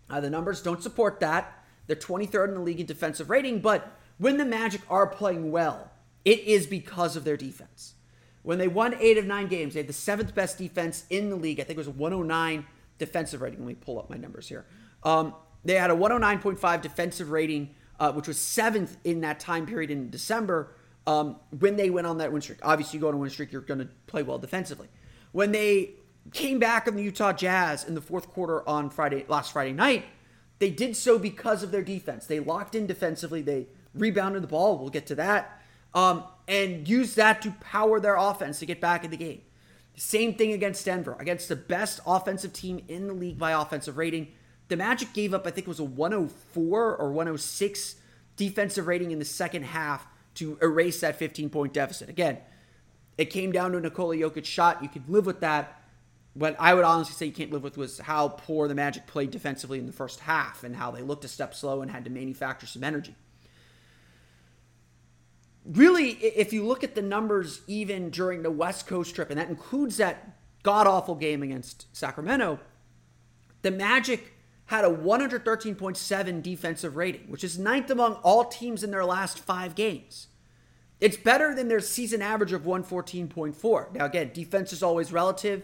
Uh, 0.08 0.20
the 0.20 0.30
numbers 0.30 0.62
don't 0.62 0.80
support 0.80 1.18
that. 1.18 1.57
They're 1.88 1.96
23rd 1.96 2.48
in 2.48 2.54
the 2.54 2.60
league 2.60 2.78
in 2.78 2.86
defensive 2.86 3.30
rating, 3.30 3.58
but 3.58 3.98
when 4.18 4.36
the 4.36 4.44
Magic 4.44 4.82
are 4.88 5.06
playing 5.06 5.50
well, 5.50 5.90
it 6.24 6.40
is 6.40 6.66
because 6.66 7.16
of 7.16 7.24
their 7.24 7.36
defense. 7.36 7.94
When 8.42 8.58
they 8.58 8.68
won 8.68 8.94
eight 9.00 9.18
of 9.18 9.26
nine 9.26 9.48
games, 9.48 9.74
they 9.74 9.80
had 9.80 9.88
the 9.88 9.92
seventh 9.92 10.34
best 10.34 10.58
defense 10.58 11.04
in 11.10 11.30
the 11.30 11.36
league. 11.36 11.58
I 11.60 11.64
think 11.64 11.76
it 11.76 11.78
was 11.78 11.88
109 11.88 12.66
defensive 12.98 13.40
rating. 13.40 13.60
Let 13.60 13.68
me 13.68 13.74
pull 13.74 13.98
up 13.98 14.08
my 14.08 14.16
numbers 14.16 14.48
here. 14.48 14.64
Um, 15.02 15.34
they 15.64 15.74
had 15.74 15.90
a 15.90 15.94
109.5 15.94 16.82
defensive 16.82 17.30
rating, 17.30 17.74
uh, 17.98 18.12
which 18.12 18.28
was 18.28 18.38
seventh 18.38 18.96
in 19.04 19.22
that 19.22 19.40
time 19.40 19.66
period 19.66 19.90
in 19.90 20.10
December 20.10 20.74
um, 21.06 21.36
when 21.58 21.76
they 21.76 21.90
went 21.90 22.06
on 22.06 22.18
that 22.18 22.32
win 22.32 22.42
streak. 22.42 22.58
Obviously, 22.62 22.98
you 22.98 23.00
go 23.00 23.08
on 23.08 23.14
a 23.14 23.16
win 23.16 23.30
streak, 23.30 23.50
you're 23.50 23.62
going 23.62 23.80
to 23.80 23.88
play 24.06 24.22
well 24.22 24.38
defensively. 24.38 24.88
When 25.32 25.52
they 25.52 25.94
came 26.32 26.58
back 26.58 26.86
on 26.86 26.96
the 26.96 27.02
Utah 27.02 27.32
Jazz 27.32 27.84
in 27.84 27.94
the 27.94 28.00
fourth 28.00 28.28
quarter 28.28 28.66
on 28.68 28.90
Friday 28.90 29.24
last 29.28 29.52
Friday 29.52 29.72
night, 29.72 30.04
they 30.58 30.70
did 30.70 30.96
so 30.96 31.18
because 31.18 31.62
of 31.62 31.70
their 31.70 31.82
defense. 31.82 32.26
They 32.26 32.40
locked 32.40 32.74
in 32.74 32.86
defensively. 32.86 33.42
They 33.42 33.66
rebounded 33.94 34.42
the 34.42 34.48
ball. 34.48 34.78
We'll 34.78 34.90
get 34.90 35.06
to 35.06 35.14
that. 35.16 35.60
Um, 35.94 36.24
and 36.46 36.88
used 36.88 37.16
that 37.16 37.42
to 37.42 37.50
power 37.60 38.00
their 38.00 38.16
offense 38.16 38.58
to 38.58 38.66
get 38.66 38.80
back 38.80 39.04
in 39.04 39.10
the 39.10 39.16
game. 39.16 39.42
Same 39.96 40.34
thing 40.34 40.52
against 40.52 40.84
Denver, 40.84 41.16
against 41.18 41.48
the 41.48 41.56
best 41.56 42.00
offensive 42.06 42.52
team 42.52 42.84
in 42.88 43.08
the 43.08 43.12
league 43.12 43.38
by 43.38 43.52
offensive 43.52 43.98
rating. 43.98 44.28
The 44.68 44.76
Magic 44.76 45.12
gave 45.12 45.34
up, 45.34 45.46
I 45.46 45.50
think 45.50 45.66
it 45.66 45.68
was 45.68 45.80
a 45.80 45.84
104 45.84 46.96
or 46.96 47.08
106 47.10 47.96
defensive 48.36 48.86
rating 48.86 49.10
in 49.10 49.18
the 49.18 49.24
second 49.24 49.64
half 49.64 50.06
to 50.34 50.56
erase 50.62 51.00
that 51.00 51.16
15 51.16 51.50
point 51.50 51.72
deficit. 51.72 52.08
Again, 52.08 52.38
it 53.16 53.26
came 53.26 53.50
down 53.50 53.72
to 53.72 53.80
Nikola 53.80 54.16
Jokic 54.16 54.44
shot. 54.44 54.82
You 54.82 54.88
could 54.88 55.08
live 55.08 55.26
with 55.26 55.40
that. 55.40 55.77
What 56.34 56.56
I 56.58 56.74
would 56.74 56.84
honestly 56.84 57.14
say 57.14 57.26
you 57.26 57.32
can't 57.32 57.50
live 57.50 57.62
with 57.62 57.76
was 57.76 57.98
how 57.98 58.28
poor 58.28 58.68
the 58.68 58.74
Magic 58.74 59.06
played 59.06 59.30
defensively 59.30 59.78
in 59.78 59.86
the 59.86 59.92
first 59.92 60.20
half 60.20 60.62
and 60.62 60.76
how 60.76 60.90
they 60.90 61.02
looked 61.02 61.24
a 61.24 61.28
step 61.28 61.54
slow 61.54 61.82
and 61.82 61.90
had 61.90 62.04
to 62.04 62.10
manufacture 62.10 62.66
some 62.66 62.84
energy. 62.84 63.16
Really, 65.64 66.10
if 66.10 66.52
you 66.52 66.64
look 66.64 66.84
at 66.84 66.94
the 66.94 67.02
numbers 67.02 67.60
even 67.66 68.10
during 68.10 68.42
the 68.42 68.50
West 68.50 68.86
Coast 68.86 69.14
trip, 69.14 69.30
and 69.30 69.38
that 69.38 69.48
includes 69.48 69.96
that 69.98 70.38
god 70.62 70.86
awful 70.86 71.14
game 71.14 71.42
against 71.42 71.86
Sacramento, 71.92 72.60
the 73.62 73.70
Magic 73.70 74.34
had 74.66 74.84
a 74.84 74.90
113.7 74.90 76.42
defensive 76.42 76.96
rating, 76.96 77.30
which 77.30 77.42
is 77.42 77.58
ninth 77.58 77.90
among 77.90 78.14
all 78.16 78.44
teams 78.44 78.84
in 78.84 78.90
their 78.90 79.04
last 79.04 79.38
five 79.38 79.74
games. 79.74 80.28
It's 81.00 81.16
better 81.16 81.54
than 81.54 81.68
their 81.68 81.80
season 81.80 82.22
average 82.22 82.52
of 82.52 82.62
114.4. 82.62 83.94
Now, 83.94 84.04
again, 84.04 84.30
defense 84.34 84.72
is 84.72 84.82
always 84.82 85.12
relative 85.12 85.62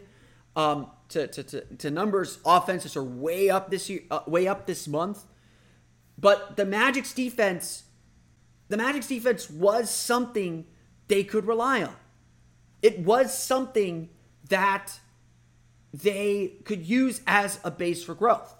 um, 0.57 0.91
to, 1.09 1.27
to, 1.27 1.43
to, 1.43 1.61
to, 1.77 1.91
numbers. 1.91 2.39
Offenses 2.45 2.97
are 2.97 3.05
way 3.05 3.51
up 3.51 3.71
this 3.71 3.91
year, 3.91 4.03
uh, 4.11 4.21
way 4.27 4.47
up 4.47 4.67
this 4.67 4.87
month. 4.87 5.25
But 6.19 6.57
the 6.57 6.65
Magic's 6.65 7.13
defense, 7.13 7.85
the 8.69 8.77
Magic's 8.77 9.09
defense 9.09 9.51
was 9.51 9.91
something 9.91 10.67
they 11.09 11.25
could 11.25 11.47
rely 11.47 11.83
on. 11.83 11.97
It 12.83 13.01
was 13.01 13.37
something 13.37 14.11
that 14.49 15.01
they 15.93 16.55
could 16.65 16.87
use 16.87 17.21
as 17.27 17.61
a 17.65 17.71
base 17.71 18.03
for 18.03 18.15
growth. 18.15 18.55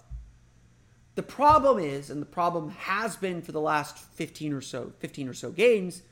The 1.15 1.23
problem 1.23 1.79
is, 1.79 2.11
and 2.11 2.21
the 2.21 2.27
problem 2.27 2.71
has 2.71 3.17
been 3.17 3.43
for 3.43 3.53
the 3.53 3.61
last 3.61 3.99
15 3.99 4.53
or 4.53 4.61
so, 4.61 4.93
15 4.99 5.29
or 5.29 5.35
so 5.35 5.51
games, 5.51 6.03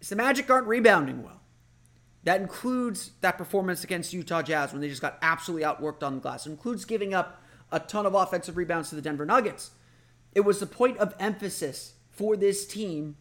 is 0.00 0.08
the 0.08 0.16
Magic 0.16 0.48
aren't 0.50 0.68
rebounding 0.68 1.22
well. 1.22 1.40
That 2.24 2.40
includes 2.40 3.12
that 3.20 3.38
performance 3.38 3.84
against 3.84 4.12
Utah 4.12 4.42
Jazz 4.42 4.72
when 4.72 4.80
they 4.80 4.88
just 4.88 5.02
got 5.02 5.18
absolutely 5.22 5.66
outworked 5.66 6.02
on 6.02 6.14
the 6.14 6.20
glass. 6.20 6.46
It 6.46 6.50
includes 6.50 6.84
giving 6.84 7.14
up 7.14 7.42
a 7.70 7.78
ton 7.78 8.06
of 8.06 8.14
offensive 8.14 8.56
rebounds 8.56 8.88
to 8.88 8.94
the 8.94 9.02
Denver 9.02 9.26
Nuggets. 9.26 9.72
It 10.34 10.40
was 10.40 10.58
the 10.58 10.66
point 10.66 10.98
of 10.98 11.14
emphasis 11.20 11.94
for 12.10 12.36
this 12.36 12.66
team 12.66 13.16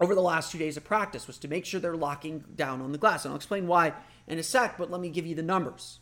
over 0.00 0.14
the 0.14 0.20
last 0.20 0.50
two 0.50 0.58
days 0.58 0.76
of 0.76 0.84
practice 0.84 1.26
was 1.26 1.38
to 1.38 1.48
make 1.48 1.64
sure 1.64 1.78
they're 1.78 1.96
locking 1.96 2.44
down 2.54 2.82
on 2.82 2.92
the 2.92 2.98
glass. 2.98 3.24
And 3.24 3.32
I'll 3.32 3.36
explain 3.36 3.66
why 3.66 3.94
in 4.26 4.38
a 4.38 4.42
sec, 4.42 4.76
but 4.76 4.90
let 4.90 5.00
me 5.00 5.08
give 5.08 5.26
you 5.26 5.34
the 5.34 5.42
numbers. 5.42 6.00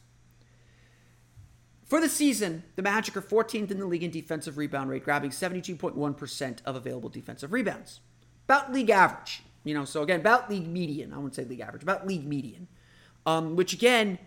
For 1.85 2.01
the 2.01 2.09
season, 2.09 2.63
the 2.77 2.83
Magic 2.83 3.17
are 3.17 3.23
14th 3.23 3.71
in 3.71 3.79
the 3.79 3.87
league 3.87 4.05
in 4.05 4.11
defensive 4.11 4.57
rebound 4.57 4.91
rate, 4.91 5.05
grabbing 5.05 5.31
72.1% 5.31 6.59
of 6.65 6.77
available 6.77 7.09
defensive 7.09 7.53
rebounds. 7.53 8.01
About 8.45 8.73
league 8.73 8.91
average. 8.91 9.43
You 9.65 9.75
know, 9.75 9.85
so 9.85 10.03
again, 10.03 10.21
about 10.21 10.51
league 10.51 10.67
median. 10.67 11.13
I 11.13 11.17
wouldn't 11.17 11.35
say 11.35 11.45
league 11.45 11.61
average, 11.61 11.83
about 11.83 12.07
league 12.07 12.27
median. 12.27 12.69
Um, 13.27 13.55
which 13.55 13.75
again 13.75 14.19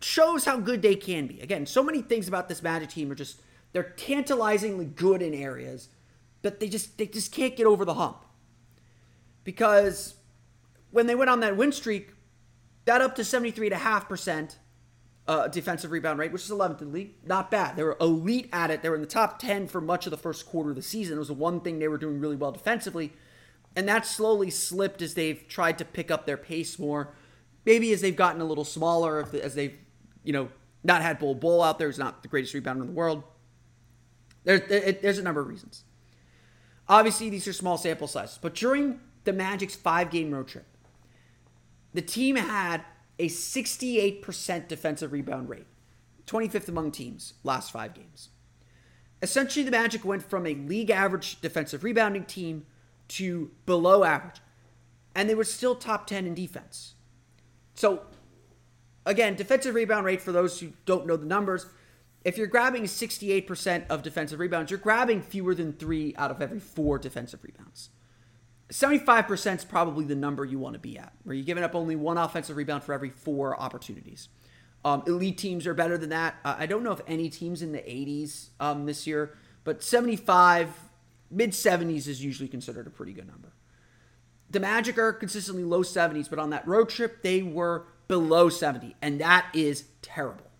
shows 0.00 0.44
how 0.44 0.58
good 0.58 0.82
they 0.82 0.94
can 0.94 1.26
be. 1.26 1.40
Again, 1.40 1.64
so 1.64 1.82
many 1.82 2.02
things 2.02 2.28
about 2.28 2.48
this 2.48 2.62
Magic 2.62 2.90
team 2.90 3.10
are 3.10 3.14
just 3.14 3.40
they're 3.72 3.94
tantalizingly 3.96 4.84
good 4.84 5.22
in 5.22 5.32
areas, 5.32 5.88
but 6.42 6.60
they 6.60 6.68
just 6.68 6.98
they 6.98 7.06
just 7.06 7.32
can't 7.32 7.56
get 7.56 7.66
over 7.66 7.84
the 7.84 7.94
hump. 7.94 8.24
Because 9.44 10.14
when 10.90 11.06
they 11.06 11.14
went 11.14 11.30
on 11.30 11.40
that 11.40 11.56
win 11.56 11.72
streak, 11.72 12.10
got 12.84 13.00
up 13.00 13.14
to 13.16 13.22
73.5% 13.22 14.56
uh, 15.26 15.48
defensive 15.48 15.90
rebound 15.90 16.18
rate, 16.18 16.32
which 16.32 16.44
is 16.44 16.50
11th 16.50 16.82
in 16.82 16.88
the 16.88 16.94
league. 16.94 17.14
Not 17.26 17.50
bad. 17.50 17.76
They 17.76 17.82
were 17.82 17.96
elite 18.00 18.48
at 18.52 18.70
it. 18.70 18.82
They 18.82 18.88
were 18.88 18.96
in 18.96 19.00
the 19.00 19.06
top 19.06 19.38
10 19.38 19.68
for 19.68 19.80
much 19.80 20.06
of 20.06 20.10
the 20.10 20.16
first 20.16 20.46
quarter 20.46 20.70
of 20.70 20.76
the 20.76 20.82
season. 20.82 21.16
It 21.16 21.18
was 21.18 21.28
the 21.28 21.34
one 21.34 21.60
thing 21.60 21.78
they 21.78 21.88
were 21.88 21.98
doing 21.98 22.20
really 22.20 22.36
well 22.36 22.52
defensively. 22.52 23.12
And 23.74 23.88
that 23.88 24.06
slowly 24.06 24.50
slipped 24.50 25.02
as 25.02 25.14
they've 25.14 25.46
tried 25.48 25.78
to 25.78 25.84
pick 25.84 26.10
up 26.10 26.26
their 26.26 26.36
pace 26.36 26.78
more. 26.78 27.14
Maybe 27.64 27.92
as 27.92 28.00
they've 28.00 28.16
gotten 28.16 28.40
a 28.40 28.44
little 28.44 28.64
smaller, 28.64 29.26
as 29.42 29.54
they've, 29.54 29.76
you 30.24 30.32
know, 30.32 30.48
not 30.84 31.02
had 31.02 31.18
Bull 31.18 31.34
Bol 31.34 31.62
out 31.62 31.78
there, 31.78 31.88
who's 31.88 31.98
not 31.98 32.22
the 32.22 32.28
greatest 32.28 32.54
rebounder 32.54 32.82
in 32.82 32.86
the 32.86 32.92
world. 32.92 33.22
There's, 34.44 34.62
there's 35.00 35.18
a 35.18 35.22
number 35.22 35.40
of 35.40 35.46
reasons. 35.46 35.84
Obviously, 36.88 37.30
these 37.30 37.46
are 37.46 37.52
small 37.52 37.78
sample 37.78 38.08
sizes, 38.08 38.38
but 38.42 38.54
during 38.54 38.98
the 39.24 39.32
Magic's 39.32 39.76
five 39.76 40.10
game 40.10 40.32
road 40.32 40.48
trip, 40.48 40.66
the 41.94 42.02
team 42.02 42.36
had 42.36 42.84
a 43.18 43.28
68% 43.28 44.68
defensive 44.68 45.12
rebound 45.12 45.48
rate, 45.48 45.66
25th 46.26 46.68
among 46.68 46.90
teams 46.90 47.34
last 47.44 47.70
five 47.70 47.94
games. 47.94 48.30
Essentially, 49.20 49.64
the 49.64 49.70
Magic 49.70 50.04
went 50.04 50.22
from 50.24 50.46
a 50.46 50.54
league 50.54 50.90
average 50.90 51.40
defensive 51.40 51.84
rebounding 51.84 52.24
team 52.24 52.66
to 53.16 53.50
below 53.66 54.04
average. 54.04 54.40
And 55.14 55.28
they 55.28 55.34
were 55.34 55.44
still 55.44 55.74
top 55.74 56.06
10 56.06 56.26
in 56.26 56.34
defense. 56.34 56.94
So, 57.74 58.02
again, 59.04 59.34
defensive 59.34 59.74
rebound 59.74 60.06
rate, 60.06 60.22
for 60.22 60.32
those 60.32 60.60
who 60.60 60.72
don't 60.86 61.06
know 61.06 61.16
the 61.16 61.26
numbers, 61.26 61.66
if 62.24 62.38
you're 62.38 62.46
grabbing 62.46 62.84
68% 62.84 63.86
of 63.88 64.02
defensive 64.02 64.38
rebounds, 64.38 64.70
you're 64.70 64.78
grabbing 64.78 65.22
fewer 65.22 65.54
than 65.54 65.72
three 65.72 66.14
out 66.16 66.30
of 66.30 66.40
every 66.40 66.60
four 66.60 66.98
defensive 66.98 67.40
rebounds. 67.42 67.90
75% 68.70 69.56
is 69.56 69.64
probably 69.64 70.04
the 70.04 70.14
number 70.14 70.44
you 70.44 70.58
want 70.58 70.74
to 70.74 70.78
be 70.78 70.96
at, 70.98 71.12
where 71.24 71.34
you're 71.34 71.44
giving 71.44 71.64
up 71.64 71.74
only 71.74 71.96
one 71.96 72.16
offensive 72.16 72.56
rebound 72.56 72.82
for 72.82 72.94
every 72.94 73.10
four 73.10 73.58
opportunities. 73.60 74.28
Um, 74.84 75.02
elite 75.06 75.36
teams 75.36 75.66
are 75.66 75.74
better 75.74 75.98
than 75.98 76.08
that. 76.10 76.36
Uh, 76.44 76.56
I 76.58 76.66
don't 76.66 76.82
know 76.82 76.92
if 76.92 77.00
any 77.06 77.28
teams 77.28 77.60
in 77.60 77.72
the 77.72 77.78
80s 77.78 78.48
um, 78.60 78.86
this 78.86 79.06
year, 79.06 79.36
but 79.64 79.82
75 79.82 80.74
mid 81.32 81.50
70s 81.50 82.06
is 82.06 82.22
usually 82.22 82.48
considered 82.48 82.86
a 82.86 82.90
pretty 82.90 83.12
good 83.12 83.26
number. 83.26 83.52
The 84.50 84.60
Magic 84.60 84.98
are 84.98 85.12
consistently 85.12 85.64
low 85.64 85.82
70s, 85.82 86.28
but 86.28 86.38
on 86.38 86.50
that 86.50 86.66
road 86.68 86.90
trip, 86.90 87.22
they 87.22 87.42
were 87.42 87.86
below 88.06 88.50
70, 88.50 88.94
and 89.00 89.20
that 89.20 89.46
is 89.54 89.84
terrible. 90.02 90.50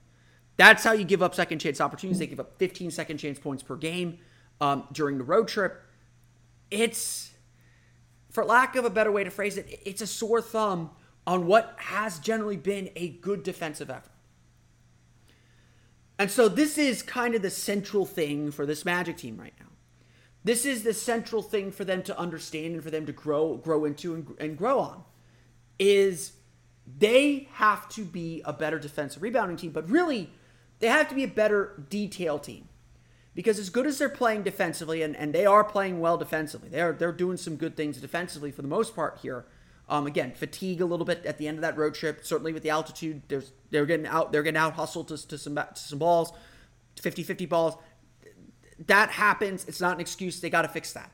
That's 0.56 0.84
how 0.84 0.92
you 0.92 1.04
give 1.04 1.22
up 1.22 1.34
second 1.34 1.58
chance 1.58 1.80
opportunities. 1.80 2.18
They 2.18 2.26
give 2.26 2.40
up 2.40 2.58
15 2.58 2.90
second 2.90 3.18
chance 3.18 3.38
points 3.38 3.62
per 3.62 3.76
game 3.76 4.18
um, 4.60 4.84
during 4.92 5.18
the 5.18 5.24
road 5.24 5.48
trip. 5.48 5.82
It's, 6.70 7.32
for 8.30 8.44
lack 8.44 8.76
of 8.76 8.84
a 8.84 8.90
better 8.90 9.12
way 9.12 9.24
to 9.24 9.30
phrase 9.30 9.58
it, 9.58 9.80
it's 9.84 10.00
a 10.00 10.06
sore 10.06 10.40
thumb 10.40 10.90
on 11.26 11.46
what 11.46 11.74
has 11.76 12.18
generally 12.18 12.56
been 12.56 12.90
a 12.96 13.08
good 13.08 13.42
defensive 13.42 13.90
effort. 13.90 14.10
And 16.18 16.30
so 16.30 16.48
this 16.48 16.78
is 16.78 17.02
kind 17.02 17.34
of 17.34 17.42
the 17.42 17.50
central 17.50 18.06
thing 18.06 18.50
for 18.50 18.64
this 18.64 18.84
Magic 18.84 19.16
team 19.16 19.36
right 19.36 19.54
now. 19.58 19.66
This 20.44 20.64
is 20.66 20.82
the 20.82 20.94
central 20.94 21.42
thing 21.42 21.70
for 21.70 21.84
them 21.84 22.02
to 22.04 22.18
understand 22.18 22.74
and 22.74 22.82
for 22.82 22.90
them 22.90 23.06
to 23.06 23.12
grow 23.12 23.56
grow 23.56 23.84
into 23.84 24.14
and, 24.14 24.34
and 24.40 24.58
grow 24.58 24.80
on 24.80 25.04
is 25.78 26.32
they 26.98 27.48
have 27.52 27.88
to 27.90 28.04
be 28.04 28.42
a 28.44 28.52
better 28.52 28.78
defensive 28.78 29.22
rebounding 29.22 29.56
team, 29.56 29.70
but 29.70 29.88
really 29.88 30.30
they 30.80 30.88
have 30.88 31.08
to 31.08 31.14
be 31.14 31.24
a 31.24 31.28
better 31.28 31.84
detail 31.88 32.38
team. 32.38 32.68
Because 33.34 33.58
as 33.58 33.70
good 33.70 33.86
as 33.86 33.98
they're 33.98 34.10
playing 34.10 34.42
defensively, 34.42 35.02
and, 35.02 35.16
and 35.16 35.34
they 35.34 35.46
are 35.46 35.64
playing 35.64 36.00
well 36.00 36.18
defensively, 36.18 36.68
they're 36.68 36.92
they're 36.92 37.12
doing 37.12 37.36
some 37.36 37.56
good 37.56 37.76
things 37.76 37.98
defensively 37.98 38.50
for 38.50 38.62
the 38.62 38.68
most 38.68 38.94
part 38.94 39.20
here. 39.22 39.46
Um, 39.88 40.06
again, 40.06 40.32
fatigue 40.32 40.80
a 40.80 40.84
little 40.84 41.06
bit 41.06 41.24
at 41.24 41.38
the 41.38 41.48
end 41.48 41.58
of 41.58 41.62
that 41.62 41.76
road 41.76 41.94
trip. 41.94 42.20
Certainly 42.24 42.52
with 42.52 42.62
the 42.62 42.70
altitude, 42.70 43.22
there's 43.28 43.52
they're 43.70 43.86
getting 43.86 44.06
out 44.06 44.32
they're 44.32 44.42
getting 44.42 44.58
out 44.58 44.74
hustled 44.74 45.08
to, 45.08 45.28
to 45.28 45.38
some 45.38 45.54
to 45.54 45.66
some 45.74 45.98
balls, 45.98 46.32
50-50 46.96 47.48
balls. 47.48 47.76
That 48.86 49.10
happens. 49.10 49.64
It's 49.66 49.80
not 49.80 49.94
an 49.94 50.00
excuse. 50.00 50.40
They 50.40 50.50
got 50.50 50.62
to 50.62 50.68
fix 50.68 50.92
that. 50.92 51.10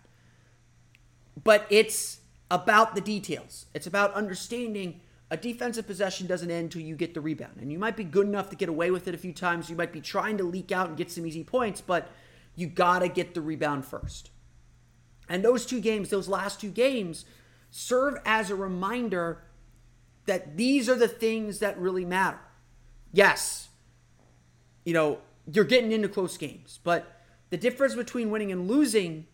But 1.43 1.67
it's 1.71 2.21
about 2.51 2.95
the 2.95 3.01
details. 3.01 3.67
It's 3.75 3.87
about 3.87 4.15
understanding 4.15 5.01
a 5.31 5.37
defensive 5.37 5.87
possession 5.87 6.27
doesn't 6.27 6.51
end 6.51 6.65
until 6.65 6.83
you 6.83 6.97
get 6.97 7.13
the 7.13 7.21
rebound. 7.21 7.59
And 7.61 7.71
you 7.71 7.79
might 7.79 7.97
be 7.97 8.05
good 8.05 8.27
enough 8.27 8.49
to 8.51 8.57
get 8.57 8.69
away 8.69 8.91
with 8.91 9.07
it 9.09 9.15
a 9.15 9.19
few 9.19 9.33
times. 9.33 9.69
You 9.69 9.77
might 9.77 9.93
be 9.93 10.01
trying 10.01 10.39
to 10.39 10.45
leak 10.45 10.73
out 10.73 10.89
and 10.89 10.97
get 10.97 11.11
some 11.11 11.27
easy 11.27 11.45
points, 11.45 11.83
but 11.83 12.11
you 12.57 12.67
got 12.67 13.01
to 13.01 13.09
get 13.09 13.35
the 13.35 13.43
rebound 13.43 13.85
first. 13.85 14.31
And 15.29 15.45
those 15.45 15.67
two 15.67 15.81
games, 15.81 16.09
those 16.09 16.29
last 16.29 16.61
two 16.61 16.71
games, 16.71 17.27
serve 17.71 18.15
as 18.25 18.51
a 18.51 18.55
reminder 18.55 19.43
that 20.25 20.57
these 20.57 20.89
are 20.89 20.95
the 20.95 21.09
things 21.09 21.59
that 21.59 21.79
really 21.79 22.07
matter. 22.07 22.41
Yes, 23.13 23.69
you 24.85 24.95
know, 24.95 25.19
you're 25.51 25.65
getting 25.65 25.93
into 25.93 26.09
close 26.09 26.39
games, 26.39 26.81
but 26.83 27.18
the 27.51 27.57
difference 27.57 27.95
between 27.95 28.31
winning 28.31 28.53
and 28.53 28.69
losing 28.69 29.27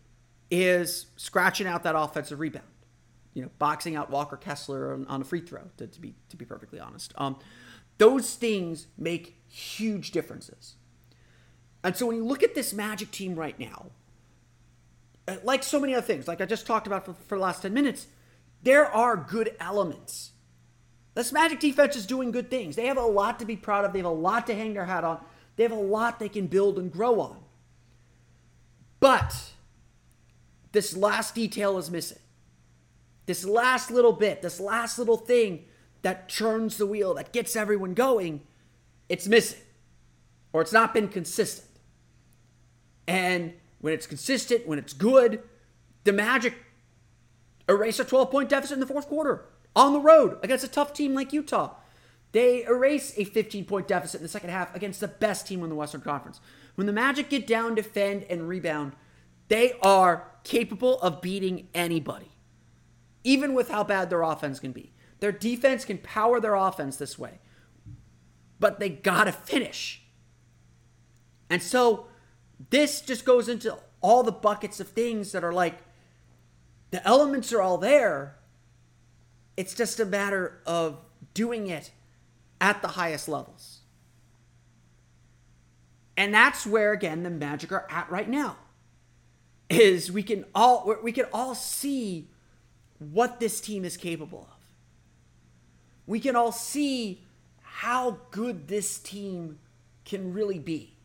is 0.49 1.07
scratching 1.17 1.67
out 1.67 1.83
that 1.83 1.95
offensive 1.95 2.39
rebound. 2.39 2.65
You 3.33 3.43
know, 3.43 3.49
boxing 3.59 3.95
out 3.95 4.09
Walker 4.09 4.37
Kessler 4.37 4.93
on, 4.93 5.05
on 5.07 5.21
a 5.21 5.25
free 5.25 5.41
throw, 5.41 5.63
to, 5.77 5.87
to, 5.87 5.99
be 5.99 6.15
to 6.29 6.37
be 6.37 6.45
perfectly 6.45 6.79
honest. 6.79 7.13
Um, 7.17 7.37
those 7.97 8.35
things 8.35 8.87
make 8.97 9.41
huge 9.47 10.11
differences. 10.11 10.75
And 11.83 11.95
so 11.95 12.07
when 12.07 12.17
you 12.17 12.25
look 12.25 12.43
at 12.43 12.55
this 12.55 12.73
Magic 12.73 13.11
team 13.11 13.35
right 13.35 13.59
now, 13.59 13.87
uh, 15.27 15.35
like 15.43 15.63
so 15.63 15.79
many 15.79 15.93
other 15.93 16.05
things, 16.05 16.27
like 16.27 16.41
I 16.41 16.45
just 16.45 16.65
talked 16.65 16.87
about 16.87 17.05
for, 17.05 17.13
for 17.13 17.37
the 17.37 17.43
last 17.43 17.61
10 17.61 17.73
minutes, 17.73 18.07
there 18.63 18.85
are 18.85 19.15
good 19.15 19.55
elements. 19.59 20.31
This 21.13 21.31
Magic 21.31 21.59
defense 21.59 21.95
is 21.95 22.05
doing 22.05 22.31
good 22.31 22.49
things. 22.49 22.75
They 22.75 22.87
have 22.87 22.97
a 22.97 23.01
lot 23.01 23.39
to 23.39 23.45
be 23.45 23.55
proud 23.55 23.85
of. 23.85 23.93
They 23.93 23.99
have 23.99 24.05
a 24.05 24.09
lot 24.09 24.47
to 24.47 24.55
hang 24.55 24.73
their 24.73 24.85
hat 24.85 25.03
on. 25.03 25.19
They 25.55 25.63
have 25.63 25.71
a 25.71 25.75
lot 25.75 26.19
they 26.19 26.29
can 26.29 26.47
build 26.47 26.77
and 26.77 26.91
grow 26.91 27.19
on. 27.19 27.37
But 29.05 29.51
this 30.71 30.97
last 30.97 31.35
detail 31.35 31.77
is 31.77 31.91
missing. 31.91 32.17
This 33.27 33.45
last 33.45 33.91
little 33.91 34.13
bit, 34.13 34.41
this 34.41 34.59
last 34.59 34.97
little 34.97 35.17
thing 35.17 35.65
that 36.01 36.27
turns 36.27 36.77
the 36.77 36.87
wheel, 36.87 37.13
that 37.13 37.31
gets 37.31 37.55
everyone 37.55 37.93
going, 37.93 38.41
it's 39.07 39.27
missing. 39.27 39.59
Or 40.53 40.61
it's 40.63 40.73
not 40.73 40.91
been 40.91 41.07
consistent. 41.07 41.69
And 43.07 43.53
when 43.79 43.93
it's 43.93 44.07
consistent, 44.07 44.65
when 44.65 44.79
it's 44.79 44.93
good, 44.93 45.43
the 46.03 46.11
Magic 46.11 46.55
erase 47.69 47.99
a 47.99 48.05
12 48.05 48.31
point 48.31 48.49
deficit 48.49 48.73
in 48.73 48.79
the 48.79 48.87
fourth 48.87 49.07
quarter 49.07 49.45
on 49.75 49.93
the 49.93 49.99
road 49.99 50.39
against 50.41 50.65
a 50.65 50.67
tough 50.67 50.93
team 50.93 51.13
like 51.13 51.31
Utah. 51.31 51.75
They 52.35 52.65
erase 52.65 53.13
a 53.15 53.23
15 53.23 53.63
point 53.63 53.87
deficit 53.87 54.19
in 54.19 54.23
the 54.23 54.27
second 54.27 54.49
half 54.49 54.75
against 54.75 54.99
the 54.99 55.07
best 55.07 55.47
team 55.47 55.63
in 55.63 55.69
the 55.69 55.75
Western 55.75 56.01
Conference. 56.01 56.41
When 56.75 56.85
the 56.85 56.91
Magic 56.91 57.29
get 57.29 57.47
down, 57.47 57.75
defend, 57.75 58.23
and 58.23 58.49
rebound, 58.49 58.91
they 59.47 59.79
are 59.81 60.33
capable 60.43 60.99
of 60.99 61.21
beating 61.21 61.69
anybody, 61.73 62.33
even 63.23 63.53
with 63.53 63.69
how 63.69 63.85
bad 63.85 64.09
their 64.09 64.21
offense 64.21 64.59
can 64.59 64.73
be. 64.73 64.91
Their 65.21 65.31
defense 65.31 65.85
can 65.85 65.97
power 65.99 66.41
their 66.41 66.55
offense 66.55 66.97
this 66.97 67.17
way, 67.17 67.39
but 68.59 68.81
they 68.81 68.89
gotta 68.89 69.31
finish. 69.31 70.01
And 71.49 71.63
so 71.63 72.07
this 72.69 72.99
just 72.99 73.23
goes 73.23 73.47
into 73.47 73.77
all 74.01 74.23
the 74.23 74.33
buckets 74.33 74.81
of 74.81 74.89
things 74.89 75.31
that 75.31 75.45
are 75.45 75.53
like 75.53 75.77
the 76.91 77.01
elements 77.07 77.53
are 77.53 77.61
all 77.61 77.77
there. 77.77 78.35
It's 79.55 79.73
just 79.73 80.01
a 80.01 80.05
matter 80.05 80.59
of 80.65 80.99
doing 81.33 81.67
it 81.67 81.91
at 82.65 82.81
the 82.81 82.87
highest 82.87 83.29
levels. 83.29 83.81
And 86.17 86.33
that's 86.33 86.65
where 86.65 86.93
again 86.93 87.21
the 87.21 87.29
Magic 87.29 87.71
are 87.71 87.85
at 87.91 88.09
right 88.09 88.27
now. 88.27 88.57
Is 89.69 90.11
we 90.11 90.23
can 90.23 90.45
all 90.55 90.95
we 91.03 91.11
can 91.11 91.25
all 91.31 91.53
see 91.53 92.27
what 92.97 93.39
this 93.39 93.61
team 93.61 93.85
is 93.85 93.97
capable 93.97 94.47
of. 94.49 94.57
We 96.07 96.19
can 96.19 96.35
all 96.35 96.51
see 96.51 97.21
how 97.61 98.17
good 98.31 98.67
this 98.67 98.97
team 98.97 99.59
can 100.03 100.33
really 100.33 100.59
be. 100.59 100.97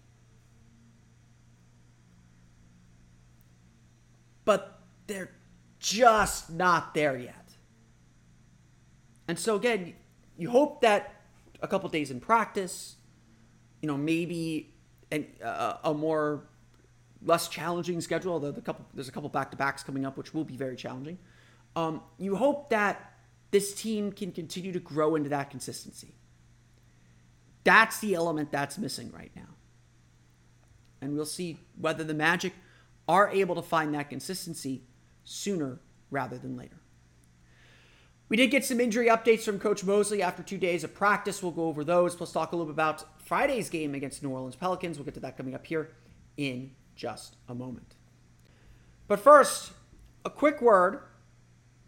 But 4.47 4.81
they're 5.07 5.33
just 5.79 6.51
not 6.51 6.95
there 6.95 7.19
yet. 7.19 7.35
And 9.29 9.39
so 9.39 9.57
again, 9.57 9.95
you 10.39 10.49
hope 10.49 10.81
that 10.81 11.20
a 11.63 11.69
couple 11.69 11.89
days 11.89 12.11
in 12.11 12.21
practice, 12.21 12.97
you 13.81 13.87
know, 13.87 13.97
maybe 13.97 14.73
an, 15.11 15.27
uh, 15.45 15.75
a 15.85 15.95
more 15.95 16.45
less 17.23 17.49
challenging 17.49 18.01
schedule. 18.01 18.33
Although 18.33 18.53
the 18.53 18.61
couple 18.61 18.85
there's 18.95 19.09
a 19.09 19.13
couple 19.13 19.29
back 19.29 19.51
to 19.51 19.57
backs 19.57 19.83
coming 19.83 20.05
up, 20.05 20.17
which 20.17 20.35
will 20.35 20.45
be 20.45 20.57
very 20.57 20.77
challenging. 20.77 21.19
Um, 21.77 22.03
you 22.19 22.37
hope 22.37 22.71
that 22.71 23.15
this 23.51 23.75
team 23.75 24.13
can 24.13 24.33
continue 24.33 24.73
to 24.73 24.81
grow 24.81 25.15
into 25.15 25.29
that 25.31 25.51
consistency. 25.51 26.15
That's 27.65 27.99
the 28.01 28.15
element 28.15 28.51
that's 28.51 28.79
missing 28.79 29.11
right 29.13 29.31
now. 29.37 29.55
And 31.01 31.15
we'll 31.15 31.27
see 31.27 31.59
whether 31.79 32.05
the 32.05 32.15
Magic 32.15 32.53
are 33.09 33.29
able 33.31 33.55
to 33.57 33.63
find 33.63 33.95
that 33.95 34.09
consistency 34.09 34.83
sooner 35.25 35.81
rather 36.11 36.39
than 36.39 36.57
later. 36.57 36.80
We 38.31 38.37
did 38.37 38.53
get 38.53 38.65
some 38.65 38.81
injury 38.81 39.09
updates 39.09 39.41
from 39.41 39.59
Coach 39.59 39.83
Mosley 39.83 40.23
after 40.23 40.41
two 40.41 40.57
days 40.57 40.85
of 40.85 40.95
practice. 40.95 41.43
We'll 41.43 41.51
go 41.51 41.65
over 41.65 41.83
those, 41.83 42.15
plus 42.15 42.31
talk 42.31 42.53
a 42.53 42.57
little 42.57 42.73
bit 42.73 42.77
about 42.77 43.05
Friday's 43.21 43.69
game 43.69 43.93
against 43.93 44.23
New 44.23 44.31
Orleans 44.31 44.55
Pelicans. 44.55 44.97
We'll 44.97 45.05
get 45.05 45.15
to 45.15 45.21
that 45.21 45.37
coming 45.37 45.53
up 45.53 45.67
here 45.67 45.91
in 46.37 46.71
just 46.95 47.35
a 47.49 47.57
moment. 47.57 47.97
But 49.09 49.19
first, 49.19 49.73
a 50.25 50.31
quick 50.31 50.63
word 50.63 51.01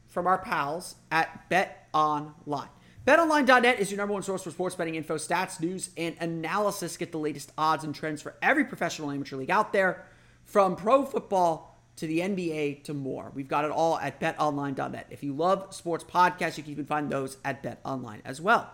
from 0.09 0.27
our 0.27 0.39
pals 0.39 0.97
at 1.13 1.49
Bet 1.49 1.87
Online. 1.95 2.69
BetOnline.net 3.07 3.79
is 3.79 3.93
your 3.93 3.99
number 3.99 4.15
one 4.15 4.25
source 4.25 4.43
for 4.43 4.51
sports 4.51 4.75
betting 4.75 4.97
info, 4.97 5.19
stats, 5.19 5.61
news, 5.61 5.91
and 5.97 6.17
analysis. 6.19 6.97
Get 6.97 7.13
the 7.13 7.19
latest 7.19 7.53
odds 7.57 7.85
and 7.85 7.95
trends 7.95 8.21
for 8.21 8.35
every 8.43 8.65
professional 8.65 9.13
amateur 9.13 9.37
league 9.37 9.51
out 9.51 9.73
there, 9.73 10.07
from 10.45 10.75
pro 10.75 11.05
football 11.05 11.72
to 11.97 12.07
the 12.07 12.21
NBA 12.21 12.85
to 12.85 12.95
more. 12.95 13.31
We've 13.35 13.49
got 13.49 13.65
it 13.65 13.71
all 13.71 13.99
at 13.99 14.21
betonline.net. 14.21 15.07
If 15.11 15.23
you 15.23 15.35
love 15.35 15.75
sports 15.75 16.05
podcasts, 16.05 16.57
you 16.57 16.63
can 16.63 16.73
even 16.73 16.87
find 16.87 17.11
those 17.11 17.37
at 17.45 17.63
betonline 17.63 18.21
as 18.25 18.41
well. 18.41 18.71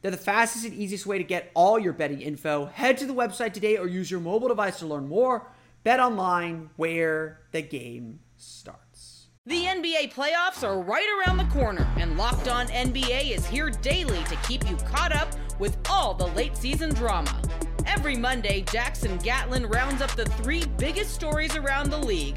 They're 0.00 0.10
the 0.10 0.16
fastest 0.16 0.64
and 0.64 0.74
easiest 0.74 1.06
way 1.06 1.18
to 1.18 1.24
get 1.24 1.50
all 1.54 1.78
your 1.78 1.92
betting 1.92 2.20
info. 2.20 2.66
Head 2.66 2.98
to 2.98 3.06
the 3.06 3.14
website 3.14 3.52
today 3.52 3.76
or 3.76 3.88
use 3.88 4.10
your 4.10 4.20
mobile 4.20 4.48
device 4.48 4.78
to 4.78 4.86
learn 4.86 5.08
more. 5.08 5.50
Bet 5.82 6.00
online 6.00 6.70
where 6.76 7.40
the 7.52 7.62
game 7.62 8.20
starts. 8.36 9.26
The 9.46 9.64
NBA 9.64 10.12
playoffs 10.12 10.62
are 10.62 10.78
right 10.78 11.08
around 11.18 11.38
the 11.38 11.44
corner, 11.44 11.90
and 11.96 12.18
Locked 12.18 12.48
On 12.48 12.66
NBA 12.66 13.34
is 13.34 13.46
here 13.46 13.70
daily 13.70 14.22
to 14.24 14.36
keep 14.46 14.68
you 14.68 14.76
caught 14.76 15.10
up 15.14 15.28
with 15.58 15.78
all 15.88 16.12
the 16.12 16.26
late 16.26 16.54
season 16.54 16.92
drama. 16.92 17.40
Every 17.86 18.14
Monday, 18.14 18.60
Jackson 18.70 19.16
Gatlin 19.16 19.66
rounds 19.66 20.02
up 20.02 20.10
the 20.10 20.26
three 20.26 20.64
biggest 20.76 21.14
stories 21.14 21.56
around 21.56 21.90
the 21.90 21.98
league, 21.98 22.36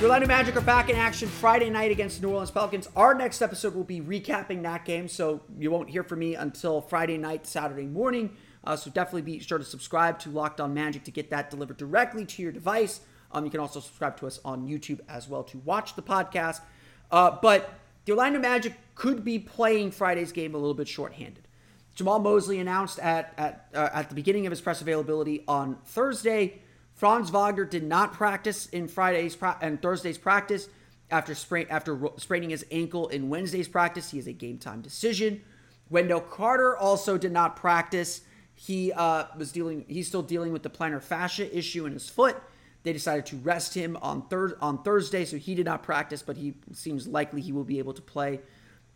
The 0.00 0.06
Orlando 0.06 0.28
Magic 0.28 0.56
are 0.56 0.62
back 0.62 0.88
in 0.88 0.96
action 0.96 1.28
Friday 1.28 1.68
night 1.68 1.90
against 1.90 2.22
New 2.22 2.30
Orleans 2.30 2.50
Pelicans. 2.50 2.88
Our 2.96 3.12
next 3.12 3.42
episode 3.42 3.74
will 3.74 3.84
be 3.84 4.00
recapping 4.00 4.62
that 4.62 4.86
game, 4.86 5.08
so 5.08 5.42
you 5.58 5.70
won't 5.70 5.90
hear 5.90 6.02
from 6.02 6.20
me 6.20 6.34
until 6.36 6.80
Friday 6.80 7.18
night, 7.18 7.46
Saturday 7.46 7.84
morning. 7.84 8.34
Uh, 8.64 8.76
so 8.76 8.90
definitely 8.90 9.20
be 9.20 9.40
sure 9.40 9.58
to 9.58 9.64
subscribe 9.64 10.18
to 10.20 10.30
Locked 10.30 10.58
On 10.58 10.72
Magic 10.72 11.04
to 11.04 11.10
get 11.10 11.28
that 11.28 11.50
delivered 11.50 11.76
directly 11.76 12.24
to 12.24 12.40
your 12.40 12.50
device. 12.50 13.00
Um, 13.30 13.44
you 13.44 13.50
can 13.50 13.60
also 13.60 13.78
subscribe 13.80 14.16
to 14.20 14.26
us 14.26 14.40
on 14.42 14.66
YouTube 14.66 15.00
as 15.06 15.28
well 15.28 15.44
to 15.44 15.58
watch 15.58 15.94
the 15.94 16.02
podcast. 16.02 16.62
Uh, 17.10 17.36
but 17.42 17.70
the 18.06 18.12
Orlando 18.12 18.38
Magic 18.38 18.72
could 18.94 19.22
be 19.22 19.38
playing 19.38 19.90
Friday's 19.90 20.32
game 20.32 20.54
a 20.54 20.58
little 20.58 20.72
bit 20.72 20.88
shorthanded. 20.88 21.46
Jamahl 21.94 22.22
Mosley 22.22 22.58
announced 22.58 22.98
at 23.00 23.34
at 23.36 23.66
uh, 23.74 23.90
at 23.92 24.08
the 24.08 24.14
beginning 24.14 24.46
of 24.46 24.50
his 24.50 24.62
press 24.62 24.80
availability 24.80 25.44
on 25.46 25.76
Thursday 25.84 26.62
Franz 27.00 27.30
Wagner 27.30 27.64
did 27.64 27.82
not 27.82 28.12
practice 28.12 28.66
in 28.66 28.86
Friday's 28.86 29.34
pra- 29.34 29.56
and 29.62 29.80
Thursday's 29.80 30.18
practice, 30.18 30.68
after 31.10 31.34
sprain 31.34 31.66
after 31.70 31.98
spraining 32.18 32.50
his 32.50 32.62
ankle 32.70 33.08
in 33.08 33.30
Wednesday's 33.30 33.68
practice. 33.68 34.10
He 34.10 34.18
is 34.18 34.26
a 34.26 34.34
game 34.34 34.58
time 34.58 34.82
decision. 34.82 35.40
Wendell 35.88 36.20
Carter 36.20 36.76
also 36.76 37.16
did 37.16 37.32
not 37.32 37.56
practice. 37.56 38.20
He 38.54 38.92
uh, 38.92 39.24
was 39.38 39.50
dealing. 39.50 39.86
He's 39.88 40.08
still 40.08 40.20
dealing 40.20 40.52
with 40.52 40.62
the 40.62 40.68
plantar 40.68 41.02
fascia 41.02 41.56
issue 41.56 41.86
in 41.86 41.94
his 41.94 42.10
foot. 42.10 42.36
They 42.82 42.92
decided 42.92 43.24
to 43.26 43.36
rest 43.36 43.72
him 43.72 43.96
on 44.02 44.28
thir- 44.28 44.58
on 44.60 44.82
Thursday, 44.82 45.24
so 45.24 45.38
he 45.38 45.54
did 45.54 45.64
not 45.64 45.82
practice, 45.82 46.20
but 46.20 46.36
he 46.36 46.52
seems 46.74 47.08
likely 47.08 47.40
he 47.40 47.50
will 47.50 47.64
be 47.64 47.78
able 47.78 47.94
to 47.94 48.02
play 48.02 48.40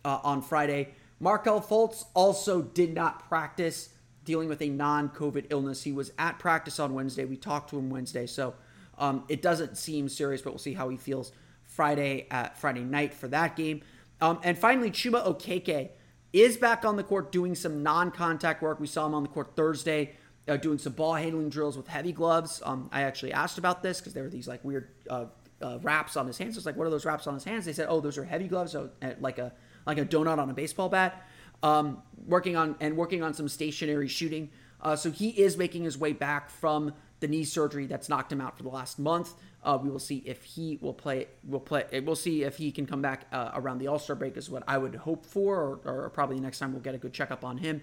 uh, 0.04 0.18
on 0.22 0.42
Friday. 0.42 0.92
Markelle 1.20 1.62
Fultz 1.62 2.04
also 2.12 2.60
did 2.60 2.92
not 2.92 3.26
practice, 3.30 3.93
dealing 4.24 4.48
with 4.48 4.62
a 4.62 4.68
non-COVID 4.68 5.46
illness. 5.50 5.82
He 5.82 5.92
was 5.92 6.12
at 6.18 6.38
practice 6.38 6.78
on 6.80 6.94
Wednesday. 6.94 7.24
We 7.24 7.36
talked 7.36 7.70
to 7.70 7.78
him 7.78 7.90
Wednesday, 7.90 8.26
so 8.26 8.54
um, 8.98 9.24
it 9.28 9.42
doesn't 9.42 9.76
seem 9.76 10.08
serious, 10.08 10.42
but 10.42 10.50
we'll 10.50 10.58
see 10.58 10.74
how 10.74 10.88
he 10.88 10.96
feels 10.96 11.32
Friday 11.62 12.26
at 12.30 12.58
Friday 12.58 12.82
night 12.82 13.14
for 13.14 13.28
that 13.28 13.56
game. 13.56 13.82
Um, 14.20 14.38
and 14.42 14.56
finally, 14.56 14.90
Chuma 14.90 15.26
Okeke 15.26 15.90
is 16.32 16.56
back 16.56 16.84
on 16.84 16.96
the 16.96 17.02
court 17.02 17.30
doing 17.32 17.54
some 17.54 17.82
non-contact 17.82 18.62
work. 18.62 18.80
We 18.80 18.86
saw 18.86 19.06
him 19.06 19.14
on 19.14 19.22
the 19.22 19.28
court 19.28 19.54
Thursday 19.56 20.16
uh, 20.48 20.56
doing 20.56 20.78
some 20.78 20.92
ball 20.92 21.14
handling 21.14 21.48
drills 21.48 21.76
with 21.76 21.88
heavy 21.88 22.12
gloves. 22.12 22.62
Um, 22.64 22.88
I 22.92 23.02
actually 23.02 23.32
asked 23.32 23.58
about 23.58 23.82
this 23.82 23.98
because 23.98 24.14
there 24.14 24.22
were 24.22 24.30
these 24.30 24.48
like 24.48 24.64
weird 24.64 24.88
uh, 25.08 25.26
uh, 25.62 25.78
wraps 25.82 26.16
on 26.16 26.26
his 26.26 26.38
hands. 26.38 26.56
It's 26.56 26.66
like, 26.66 26.76
what 26.76 26.86
are 26.86 26.90
those 26.90 27.04
wraps 27.04 27.26
on 27.26 27.34
his 27.34 27.44
hands? 27.44 27.64
They 27.64 27.72
said, 27.72 27.86
oh, 27.88 28.00
those 28.00 28.18
are 28.18 28.24
heavy 28.24 28.48
gloves, 28.48 28.72
so 28.72 28.90
uh, 29.02 29.12
like 29.20 29.38
a 29.38 29.52
like 29.86 29.98
a 29.98 30.04
donut 30.04 30.38
on 30.38 30.48
a 30.50 30.54
baseball 30.54 30.88
bat. 30.88 31.26
Um, 31.64 32.02
working 32.26 32.56
on 32.56 32.76
and 32.80 32.96
working 32.96 33.22
on 33.22 33.34
some 33.34 33.48
stationary 33.48 34.08
shooting. 34.08 34.50
Uh, 34.80 34.94
so 34.94 35.10
he 35.10 35.30
is 35.30 35.56
making 35.56 35.84
his 35.84 35.96
way 35.96 36.12
back 36.12 36.50
from 36.50 36.92
the 37.20 37.28
knee 37.28 37.44
surgery 37.44 37.86
that's 37.86 38.08
knocked 38.08 38.30
him 38.30 38.40
out 38.40 38.56
for 38.56 38.62
the 38.62 38.68
last 38.68 38.98
month. 38.98 39.32
Uh, 39.62 39.78
we 39.82 39.88
will 39.88 39.98
see 39.98 40.22
if 40.26 40.44
he 40.44 40.78
will 40.82 40.92
play. 40.92 41.26
Will 41.48 41.60
play. 41.60 41.84
We'll 42.04 42.16
see 42.16 42.42
if 42.42 42.58
he 42.58 42.70
can 42.70 42.84
come 42.84 43.00
back 43.00 43.26
uh, 43.32 43.52
around 43.54 43.78
the 43.78 43.88
All 43.88 43.98
Star 43.98 44.14
break. 44.14 44.36
Is 44.36 44.50
what 44.50 44.62
I 44.68 44.76
would 44.76 44.94
hope 44.94 45.24
for, 45.24 45.80
or, 45.84 46.04
or, 46.04 46.10
probably 46.10 46.38
next 46.38 46.58
time 46.58 46.72
we'll 46.72 46.82
get 46.82 46.94
a 46.94 46.98
good 46.98 47.14
checkup 47.14 47.44
on 47.44 47.56
him. 47.56 47.80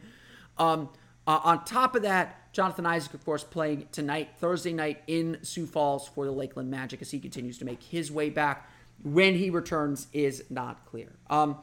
Um, 0.60 0.89
uh, 1.26 1.39
on 1.44 1.65
top 1.65 1.96
of 1.96 2.04
that, 2.04 2.54
Jonathan 2.54 2.86
Isaac, 2.86 3.15
of 3.15 3.26
course, 3.26 3.44
playing 3.44 3.88
tonight, 3.91 4.30
Thursday 4.38 4.74
night 4.74 5.02
in 5.08 5.39
Sioux 5.41 5.65
Falls 5.65 6.08
for 6.08 6.26
the 6.26 6.32
Lakeland 6.32 6.70
Magic 6.70 7.02
as 7.02 7.10
he 7.10 7.20
continues 7.20 7.58
to 7.60 7.65
make 7.65 7.82
his 7.82 8.12
way 8.12 8.30
back. 8.30 8.70
When 9.04 9.34
he 9.34 9.50
returns 9.50 10.06
is 10.13 10.44
not 10.52 10.86
clear. 10.86 11.12
Um, 11.32 11.58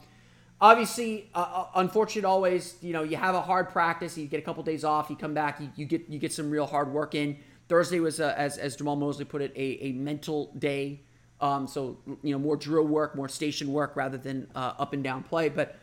obviously, 0.61 1.29
uh, 1.33 1.39
uh, 1.39 1.67
unfortunate 1.75 2.25
always. 2.25 2.75
You 2.81 2.93
know, 2.93 3.03
you 3.03 3.17
have 3.17 3.35
a 3.35 3.41
hard 3.41 3.69
practice, 3.69 4.17
you 4.17 4.27
get 4.27 4.39
a 4.39 4.43
couple 4.43 4.63
days 4.63 4.83
off, 4.83 5.09
you 5.09 5.15
come 5.15 5.33
back, 5.33 5.59
you, 5.59 5.69
you 5.75 5.85
get 5.85 6.09
you 6.09 6.19
get 6.19 6.33
some 6.33 6.49
real 6.49 6.65
hard 6.65 6.91
work 6.91 7.15
in. 7.15 7.37
Thursday 7.67 7.99
was, 7.99 8.19
uh, 8.19 8.33
as 8.35 8.57
as 8.57 8.75
Jamahl 8.77 8.97
Mosley 8.97 9.25
put 9.25 9.41
it, 9.41 9.51
a, 9.55 9.83
a 9.83 9.91
mental 9.93 10.53
day. 10.57 11.01
Um, 11.41 11.67
so 11.67 11.99
you 12.23 12.33
know, 12.33 12.39
more 12.39 12.57
drill 12.57 12.85
work, 12.85 13.15
more 13.15 13.29
station 13.29 13.71
work 13.71 13.95
rather 13.95 14.17
than 14.17 14.47
uh, 14.55 14.73
up 14.77 14.93
and 14.93 15.03
down 15.03 15.23
play. 15.23 15.49
But 15.49 15.77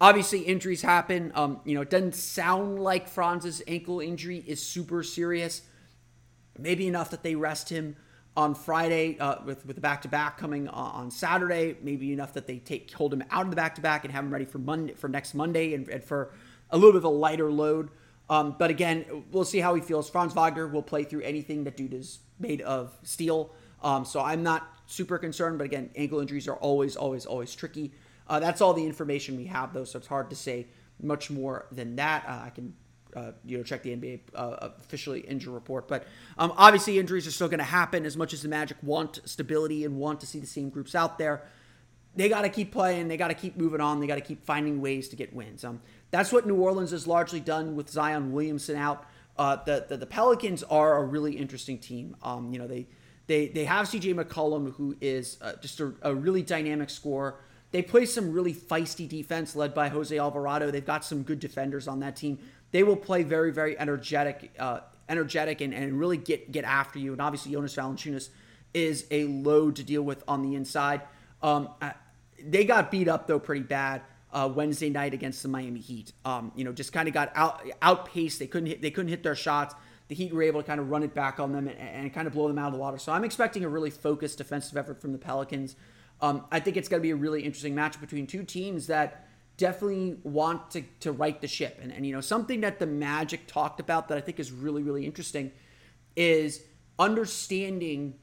obviously, 0.00 0.40
injuries 0.40 0.82
happen. 0.82 1.32
Um, 1.34 1.60
you 1.64 1.74
know, 1.74 1.82
it 1.82 1.90
doesn't 1.90 2.14
sound 2.14 2.78
like 2.78 3.08
Franz's 3.08 3.62
ankle 3.66 4.00
injury 4.00 4.42
is 4.46 4.64
super 4.64 5.02
serious. 5.02 5.62
Maybe 6.58 6.86
enough 6.86 7.10
that 7.10 7.22
they 7.22 7.34
rest 7.34 7.70
him 7.70 7.96
on 8.36 8.54
Friday 8.54 9.18
uh, 9.18 9.36
with 9.44 9.66
with 9.66 9.76
the 9.76 9.82
back 9.82 10.02
to 10.02 10.08
back 10.08 10.38
coming 10.38 10.68
on 10.68 11.10
Saturday. 11.10 11.76
Maybe 11.82 12.12
enough 12.12 12.32
that 12.34 12.46
they 12.46 12.58
take 12.58 12.90
hold 12.92 13.12
him 13.12 13.22
out 13.30 13.44
of 13.44 13.50
the 13.50 13.56
back 13.56 13.74
to 13.76 13.80
back 13.80 14.04
and 14.04 14.12
have 14.12 14.24
him 14.24 14.32
ready 14.32 14.44
for 14.44 14.58
Monday 14.58 14.94
for 14.94 15.08
next 15.08 15.34
Monday 15.34 15.74
and, 15.74 15.88
and 15.88 16.02
for 16.02 16.32
a 16.70 16.76
little 16.76 16.92
bit 16.92 16.98
of 16.98 17.04
a 17.04 17.08
lighter 17.08 17.52
load. 17.52 17.90
Um, 18.30 18.56
but 18.58 18.70
again, 18.70 19.24
we'll 19.30 19.44
see 19.44 19.58
how 19.58 19.74
he 19.74 19.82
feels. 19.82 20.08
Franz 20.08 20.32
Wagner 20.32 20.66
will 20.66 20.82
play 20.82 21.04
through 21.04 21.20
anything 21.22 21.64
that 21.64 21.76
dude 21.76 21.92
is 21.92 22.20
made 22.38 22.62
of 22.62 22.96
steel. 23.02 23.52
Um, 23.82 24.04
so 24.04 24.20
I'm 24.20 24.42
not 24.42 24.66
super 24.86 25.18
concerned. 25.18 25.58
But 25.58 25.64
again, 25.64 25.90
ankle 25.96 26.20
injuries 26.20 26.48
are 26.48 26.56
always, 26.56 26.96
always, 26.96 27.26
always 27.26 27.54
tricky. 27.54 27.92
Uh, 28.28 28.40
that's 28.40 28.60
all 28.60 28.72
the 28.72 28.86
information 28.86 29.36
we 29.36 29.46
have, 29.46 29.74
though. 29.74 29.84
So 29.84 29.98
it's 29.98 30.06
hard 30.06 30.30
to 30.30 30.36
say 30.36 30.68
much 31.02 31.30
more 31.30 31.66
than 31.72 31.96
that. 31.96 32.24
Uh, 32.26 32.46
I 32.46 32.50
can 32.50 32.74
uh, 33.14 33.32
you 33.44 33.58
know 33.58 33.62
check 33.62 33.82
the 33.82 33.94
NBA 33.94 34.20
uh, 34.34 34.70
officially 34.80 35.20
injury 35.20 35.52
report. 35.52 35.88
But 35.88 36.06
um, 36.38 36.52
obviously 36.56 36.98
injuries 36.98 37.26
are 37.26 37.30
still 37.30 37.48
going 37.48 37.58
to 37.58 37.64
happen. 37.64 38.06
As 38.06 38.16
much 38.16 38.32
as 38.32 38.42
the 38.42 38.48
Magic 38.48 38.76
want 38.82 39.20
stability 39.24 39.84
and 39.84 39.96
want 39.96 40.20
to 40.20 40.26
see 40.26 40.38
the 40.38 40.46
same 40.46 40.70
groups 40.70 40.94
out 40.94 41.18
there, 41.18 41.42
they 42.14 42.28
got 42.28 42.42
to 42.42 42.48
keep 42.48 42.72
playing. 42.72 43.08
They 43.08 43.16
got 43.16 43.28
to 43.28 43.34
keep 43.34 43.56
moving 43.56 43.80
on. 43.80 44.00
They 44.00 44.06
got 44.06 44.16
to 44.16 44.20
keep 44.20 44.44
finding 44.44 44.80
ways 44.80 45.08
to 45.08 45.16
get 45.16 45.34
wins. 45.34 45.64
Um, 45.64 45.80
that's 46.10 46.32
what 46.32 46.46
New 46.46 46.56
Orleans 46.56 46.90
has 46.90 47.06
largely 47.06 47.40
done 47.40 47.74
with 47.74 47.88
Zion 47.88 48.32
Williamson 48.32 48.76
out. 48.76 49.06
Uh, 49.38 49.56
the, 49.64 49.86
the, 49.88 49.96
the 49.96 50.06
Pelicans 50.06 50.62
are 50.64 50.98
a 50.98 51.04
really 51.04 51.36
interesting 51.36 51.78
team. 51.78 52.16
Um, 52.22 52.52
you 52.52 52.58
know 52.58 52.66
they 52.66 52.86
they 53.26 53.48
they 53.48 53.64
have 53.64 53.88
C.J. 53.88 54.14
McCollum 54.14 54.74
who 54.74 54.96
is 55.00 55.38
uh, 55.40 55.54
just 55.60 55.80
a, 55.80 55.94
a 56.02 56.14
really 56.14 56.42
dynamic 56.42 56.90
scorer. 56.90 57.36
They 57.70 57.80
play 57.80 58.04
some 58.04 58.32
really 58.32 58.52
feisty 58.52 59.08
defense 59.08 59.56
led 59.56 59.72
by 59.72 59.88
Jose 59.88 60.16
Alvarado. 60.16 60.70
They've 60.70 60.84
got 60.84 61.06
some 61.06 61.22
good 61.22 61.40
defenders 61.40 61.88
on 61.88 62.00
that 62.00 62.16
team 62.16 62.38
they 62.72 62.82
will 62.82 62.96
play 62.96 63.22
very, 63.22 63.52
very 63.52 63.78
energetic, 63.78 64.50
uh, 64.58 64.80
energetic, 65.08 65.60
and, 65.60 65.72
and 65.72 65.98
really 65.98 66.16
get 66.16 66.50
get 66.50 66.64
after 66.64 66.98
you. 66.98 67.12
And 67.12 67.20
obviously, 67.20 67.52
Jonas 67.52 67.76
Valanciunas 67.76 68.30
is 68.74 69.06
a 69.10 69.24
load 69.24 69.76
to 69.76 69.84
deal 69.84 70.02
with 70.02 70.24
on 70.26 70.42
the 70.42 70.56
inside. 70.56 71.02
Um, 71.42 71.68
they 72.42 72.64
got 72.64 72.90
beat 72.90 73.08
up 73.08 73.26
though 73.26 73.38
pretty 73.38 73.62
bad 73.62 74.02
uh, 74.32 74.50
Wednesday 74.52 74.90
night 74.90 75.14
against 75.14 75.42
the 75.42 75.48
Miami 75.48 75.80
Heat. 75.80 76.12
Um, 76.24 76.52
you 76.56 76.64
know, 76.64 76.72
just 76.72 76.92
kind 76.92 77.08
of 77.08 77.14
got 77.14 77.30
out 77.34 77.62
outpaced. 77.80 78.38
They 78.38 78.46
couldn't 78.46 78.66
hit. 78.68 78.82
They 78.82 78.90
couldn't 78.90 79.10
hit 79.10 79.22
their 79.22 79.36
shots. 79.36 79.74
The 80.08 80.14
Heat 80.14 80.32
were 80.32 80.42
able 80.42 80.62
to 80.62 80.66
kind 80.66 80.80
of 80.80 80.90
run 80.90 81.02
it 81.02 81.14
back 81.14 81.40
on 81.40 81.52
them 81.52 81.68
and, 81.68 81.78
and 81.78 82.12
kind 82.12 82.26
of 82.26 82.34
blow 82.34 82.48
them 82.48 82.58
out 82.58 82.66
of 82.66 82.72
the 82.72 82.78
water. 82.78 82.98
So 82.98 83.12
I'm 83.12 83.24
expecting 83.24 83.64
a 83.64 83.68
really 83.68 83.90
focused 83.90 84.38
defensive 84.38 84.76
effort 84.76 85.00
from 85.00 85.12
the 85.12 85.18
Pelicans. 85.18 85.76
Um, 86.20 86.44
I 86.52 86.60
think 86.60 86.76
it's 86.76 86.88
going 86.88 87.00
to 87.00 87.02
be 87.02 87.10
a 87.10 87.16
really 87.16 87.42
interesting 87.42 87.74
match 87.74 88.00
between 88.00 88.26
two 88.26 88.44
teams 88.44 88.86
that 88.88 89.26
definitely 89.56 90.18
want 90.22 90.70
to, 90.72 90.82
to 91.00 91.12
right 91.12 91.40
the 91.40 91.48
ship. 91.48 91.78
And, 91.82 91.92
and, 91.92 92.06
you 92.06 92.12
know, 92.12 92.20
something 92.20 92.62
that 92.62 92.78
the 92.78 92.86
Magic 92.86 93.46
talked 93.46 93.80
about 93.80 94.08
that 94.08 94.18
I 94.18 94.20
think 94.20 94.40
is 94.40 94.50
really, 94.50 94.82
really 94.82 95.06
interesting 95.06 95.52
is 96.16 96.62
understanding, 96.98 98.14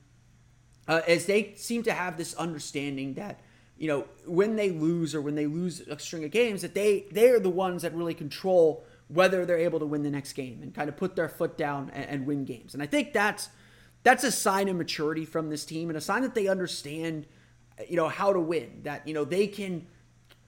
uh, 0.87 1.01
as 1.07 1.25
they 1.25 1.53
seem 1.55 1.83
to 1.83 1.93
have 1.93 2.17
this 2.17 2.33
understanding 2.35 3.13
that, 3.15 3.41
you 3.77 3.87
know, 3.87 4.05
when 4.25 4.55
they 4.55 4.71
lose 4.71 5.15
or 5.15 5.21
when 5.21 5.35
they 5.35 5.47
lose 5.47 5.81
a 5.81 5.97
string 5.99 6.23
of 6.25 6.31
games, 6.31 6.61
that 6.61 6.73
they 6.73 7.05
they 7.11 7.29
are 7.29 7.39
the 7.39 7.49
ones 7.49 7.83
that 7.83 7.95
really 7.95 8.13
control 8.13 8.83
whether 9.07 9.45
they're 9.45 9.57
able 9.57 9.79
to 9.79 9.85
win 9.85 10.03
the 10.03 10.09
next 10.09 10.33
game 10.33 10.59
and 10.61 10.75
kind 10.75 10.89
of 10.89 10.97
put 10.97 11.15
their 11.15 11.29
foot 11.29 11.57
down 11.57 11.89
and, 11.93 12.05
and 12.09 12.27
win 12.27 12.45
games. 12.45 12.73
And 12.73 12.83
I 12.83 12.85
think 12.85 13.13
that's 13.13 13.49
that's 14.03 14.23
a 14.23 14.31
sign 14.31 14.67
of 14.67 14.75
maturity 14.75 15.25
from 15.25 15.49
this 15.49 15.65
team 15.65 15.89
and 15.89 15.97
a 15.97 16.01
sign 16.01 16.21
that 16.21 16.35
they 16.35 16.47
understand, 16.47 17.25
you 17.87 17.95
know, 17.95 18.09
how 18.09 18.33
to 18.33 18.39
win. 18.39 18.81
That 18.83 19.07
you 19.07 19.13
know 19.13 19.23
they 19.23 19.47
can 19.47 19.87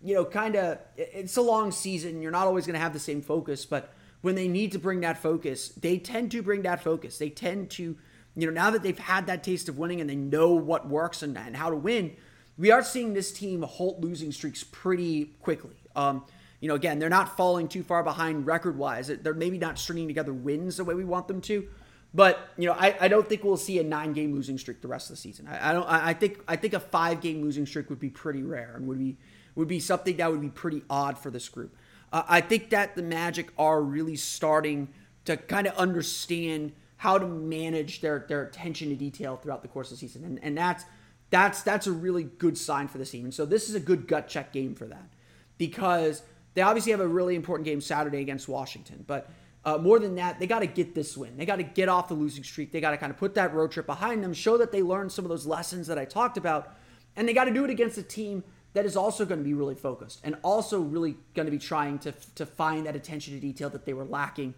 you 0.04 0.16
know, 0.16 0.26
kind 0.26 0.56
of, 0.56 0.80
it's 0.98 1.38
a 1.38 1.42
long 1.42 1.72
season. 1.72 2.22
You're 2.22 2.32
not 2.32 2.48
always 2.48 2.66
going 2.66 2.74
to 2.76 2.80
have 2.80 2.94
the 2.94 3.00
same 3.00 3.22
focus, 3.22 3.66
but 3.66 3.94
when 4.22 4.36
they 4.36 4.48
need 4.48 4.72
to 4.74 4.80
bring 4.80 5.02
that 5.02 5.18
focus, 5.18 5.70
they 5.70 5.98
tend 5.98 6.32
to 6.32 6.42
bring 6.42 6.64
that 6.64 6.84
focus. 6.84 7.18
They 7.18 7.30
tend 7.30 7.70
to, 7.72 7.98
you 8.36 8.48
know, 8.48 8.52
now 8.52 8.72
that 8.72 8.84
they've 8.84 8.98
had 8.98 9.28
that 9.28 9.44
taste 9.44 9.70
of 9.70 9.78
winning 9.78 10.02
and 10.02 10.10
they 10.10 10.16
know 10.16 10.52
what 10.52 10.88
works 10.88 11.24
and, 11.24 11.38
and 11.38 11.56
how 11.56 11.70
to 11.70 11.76
win, 11.76 12.16
we 12.58 12.72
are 12.72 12.84
seeing 12.84 13.14
this 13.14 13.32
team 13.32 13.64
halt 13.64 14.00
losing 14.00 14.32
streaks 14.32 14.64
pretty 14.64 15.34
quickly. 15.42 15.76
Um, 15.96 16.24
you 16.60 16.68
know, 16.68 16.76
again, 16.76 17.00
they're 17.00 17.10
not 17.10 17.36
falling 17.36 17.68
too 17.68 17.82
far 17.82 18.04
behind 18.04 18.46
record 18.46 18.78
wise. 18.78 19.08
They're 19.08 19.34
maybe 19.34 19.58
not 19.58 19.80
stringing 19.80 20.08
together 20.08 20.34
wins 20.34 20.78
the 20.78 20.84
way 20.84 20.94
we 20.94 21.04
want 21.04 21.28
them 21.28 21.42
to. 21.42 21.68
But 22.14 22.50
you 22.58 22.68
know, 22.68 22.74
I, 22.74 22.96
I 23.00 23.08
don't 23.08 23.28
think 23.28 23.44
we'll 23.44 23.58
see 23.58 23.80
a 23.80 23.84
nine 23.84 24.14
game 24.14 24.34
losing 24.34 24.58
streak 24.58 24.82
the 24.82 24.88
rest 24.88 25.10
of 25.10 25.16
the 25.16 25.22
season. 25.22 25.48
I, 25.48 25.70
I 25.70 25.74
don't. 25.74 25.88
I 25.88 26.14
think 26.14 26.40
I 26.48 26.58
think 26.58 26.74
a 26.74 26.80
five 26.80 27.22
game 27.22 27.42
losing 27.42 27.66
streak 27.66 27.90
would 27.90 28.00
be 28.00 28.10
pretty 28.10 28.44
rare 28.44 28.74
and 28.76 28.86
would 28.88 29.00
be 29.00 29.18
would 29.56 29.68
be 29.68 29.80
something 29.80 30.18
that 30.18 30.32
would 30.32 30.42
be 30.42 30.50
pretty 30.50 30.84
odd 30.90 31.18
for 31.18 31.30
this 31.30 31.50
group. 31.50 31.76
Uh, 32.12 32.24
I 32.28 32.42
think 32.42 32.70
that 32.72 32.96
the 32.96 33.04
Magic 33.04 33.52
are 33.58 33.82
really 33.82 34.16
starting 34.16 34.90
to 35.26 35.38
kind 35.38 35.68
of 35.68 35.76
understand 35.76 36.74
how 36.98 37.18
to 37.18 37.26
manage 37.26 38.02
their 38.02 38.26
their 38.28 38.44
attention 38.44 38.90
to 38.90 38.96
detail 38.96 39.36
throughout 39.36 39.62
the 39.62 39.68
course 39.68 39.92
of 39.92 39.98
the 39.98 40.08
season, 40.08 40.24
and 40.24 40.40
and 40.44 40.58
that's 40.58 40.86
that's 41.30 41.62
that's 41.62 41.88
a 41.88 41.92
really 41.92 42.24
good 42.24 42.58
sign 42.58 42.88
for 42.88 42.98
this 42.98 43.12
team. 43.12 43.26
And 43.26 43.34
so 43.34 43.46
this 43.46 43.70
is 43.70 43.76
a 43.76 43.80
good 43.80 44.08
gut 44.08 44.28
check 44.28 44.52
game 44.52 44.76
for 44.76 44.86
that 44.86 45.10
because 45.58 46.24
they 46.54 46.62
obviously 46.62 46.92
have 46.92 47.00
a 47.00 47.08
really 47.08 47.36
important 47.36 47.66
game 47.66 47.82
Saturday 47.82 48.20
against 48.22 48.48
Washington, 48.48 49.04
but. 49.08 49.30
Uh, 49.64 49.78
more 49.78 50.00
than 50.00 50.16
that, 50.16 50.40
they 50.40 50.48
got 50.48 50.62
to 50.62 50.66
get 50.66 50.96
this 50.96 51.16
win. 51.16 51.38
They 51.38 51.46
got 51.46 51.58
to 51.58 51.64
get 51.64 51.88
off 51.88 52.08
the 52.08 52.16
losing 52.16 52.44
streak. 52.44 52.72
They 52.72 52.82
got 52.82 52.90
to 52.92 52.98
kind 52.98 53.12
of 53.12 53.20
put 53.20 53.36
that 53.36 53.54
road 53.54 53.70
trip 53.72 53.86
behind 53.86 54.24
them, 54.24 54.34
show 54.34 54.58
that 54.58 54.72
they 54.72 54.82
learned 54.82 55.12
some 55.12 55.24
of 55.24 55.30
those 55.30 55.46
lessons 55.46 55.86
that 55.86 56.00
I 56.00 56.06
talked 56.06 56.36
about, 56.36 56.76
and 57.16 57.30
they 57.30 57.34
got 57.36 57.44
to 57.44 57.54
do 57.54 57.64
it 57.64 57.70
against 57.70 57.96
a 58.00 58.02
team 58.02 58.44
that 58.74 58.86
is 58.86 58.96
also 58.96 59.26
going 59.26 59.40
to 59.40 59.44
be 59.44 59.54
really 59.54 59.76
focused 59.76 60.22
and 60.24 60.36
also 60.44 60.80
really 60.80 61.16
going 61.34 61.46
to 61.46 61.52
be 61.52 61.60
trying 61.60 62.00
to, 62.00 62.14
to 62.36 62.46
find 62.46 62.86
that 62.86 62.96
attention 62.96 63.34
to 63.34 63.40
detail 63.40 63.70
that 63.70 63.86
they 63.86 63.94
were 63.94 64.06
lacking 64.06 64.54